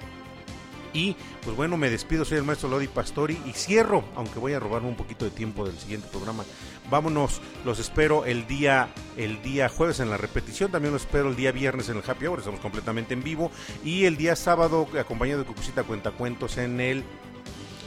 Y 0.93 1.17
pues 1.43 1.57
bueno, 1.57 1.77
me 1.77 1.91
despido, 1.91 2.25
soy 2.25 2.39
el 2.39 2.45
maestro 2.45 2.69
Lodi 2.69 2.89
Pastori 2.89 3.39
y 3.47 3.53
cierro, 3.53 4.05
aunque 4.17 4.39
voy 4.39 4.53
a 4.53 4.61
robarme 4.61 4.89
un 4.89 4.97
poquito 4.97 5.25
de 5.25 5.31
tiempo 5.31 5.67
del 5.67 5.79
siguiente 5.79 6.09
programa. 6.09 6.45
Vámonos, 6.91 7.41
los 7.65 7.79
espero 7.79 8.25
el 8.25 8.47
día, 8.47 8.89
el 9.17 9.43
día 9.43 9.69
jueves 9.69 10.01
en 10.01 10.11
la 10.11 10.17
repetición, 10.17 10.71
también 10.71 10.93
los 10.93 11.03
espero 11.03 11.29
el 11.29 11.37
día 11.37 11.53
viernes 11.53 11.89
en 11.89 11.99
el 11.99 12.03
Happy 12.09 12.27
Hour, 12.27 12.39
estamos 12.39 12.61
completamente 12.61 13.15
en 13.15 13.23
vivo, 13.23 13.51
y 13.85 14.05
el 14.05 14.17
día 14.17 14.35
sábado 14.37 14.89
acompañado 14.99 15.41
de 15.41 15.47
Cucucita 15.47 15.83
Cuentacuentos 15.83 16.57
en 16.57 16.81
el 16.81 17.05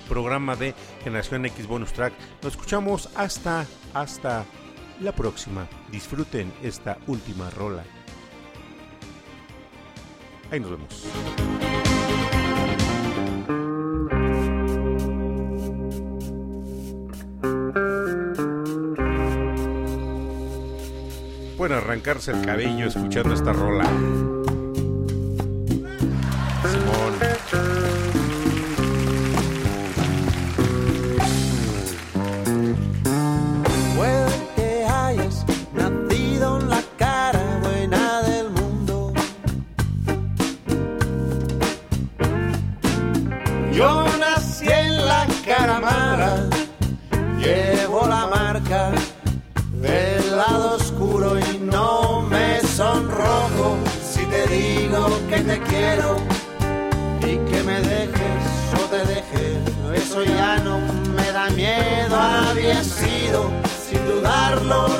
programa 0.08 0.56
de 0.56 0.76
Generación 1.04 1.46
X 1.46 1.68
Bonus 1.68 1.94
Track. 1.94 2.14
Nos 2.44 2.54
escuchamos 2.54 3.10
hasta, 3.16 3.66
hasta 3.94 4.46
la 5.00 5.14
próxima. 5.14 5.68
Disfruten 5.90 6.52
esta 6.62 6.98
última 7.08 7.50
rola. 7.50 7.84
Ahí 10.52 10.60
nos 10.60 10.72
vemos. 10.72 11.71
Pueden 21.62 21.78
arrancarse 21.78 22.32
el 22.32 22.44
cabello 22.44 22.88
escuchando 22.88 23.36
esta 23.36 23.54
rola. 23.54 23.88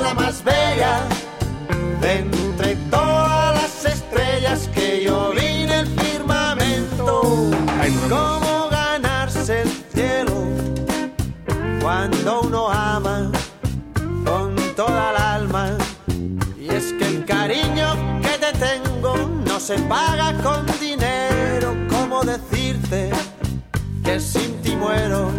La 0.02 0.14
más 0.14 0.42
bella 0.44 1.00
de 2.00 2.18
entre 2.18 2.76
todas 2.90 3.54
las 3.54 3.84
estrellas 3.84 4.68
que 4.74 5.04
yo 5.04 5.32
vi 5.34 5.62
en 5.64 5.70
el 5.70 5.86
firmamento. 5.86 7.50
¿Cómo 8.08 8.68
ganarse 8.70 9.62
el 9.62 9.68
cielo? 9.94 10.42
cuando 11.82 12.42
uno 12.42 12.70
ama 12.70 13.30
con 14.24 14.54
toda 14.76 15.10
el 15.10 15.16
alma. 15.16 15.76
Y 16.58 16.68
es 16.68 16.92
que 16.92 17.06
el 17.06 17.24
cariño 17.24 17.86
que 18.22 18.38
te 18.38 18.52
tengo 18.58 19.16
no 19.44 19.58
se 19.58 19.78
paga 19.80 20.32
con 20.42 20.64
dinero. 20.78 21.74
¿Cómo 21.90 22.22
decirte 22.22 23.10
que 24.04 24.20
sin 24.20 24.62
ti 24.62 24.76
muero? 24.76 25.30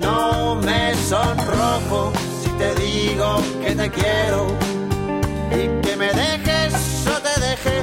No 0.00 0.56
me 0.56 0.94
sonrojo 0.94 2.12
digo 2.96 3.42
que 3.62 3.74
te 3.74 3.90
quiero 3.90 4.46
y 5.50 5.62
que 5.84 5.96
me 5.96 6.10
dejes 6.12 6.74
o 7.06 7.16
te 7.26 7.40
deje. 7.40 7.76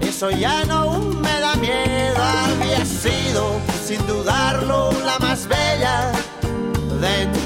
Eso 0.00 0.30
ya 0.30 0.64
no 0.64 0.98
me 0.98 1.40
da 1.40 1.54
miedo. 1.56 2.16
Había 2.18 2.84
sido, 2.84 3.60
sin 3.84 4.06
dudarlo, 4.06 4.92
la 5.04 5.18
más 5.18 5.46
bella 5.46 6.12
de 7.00 7.39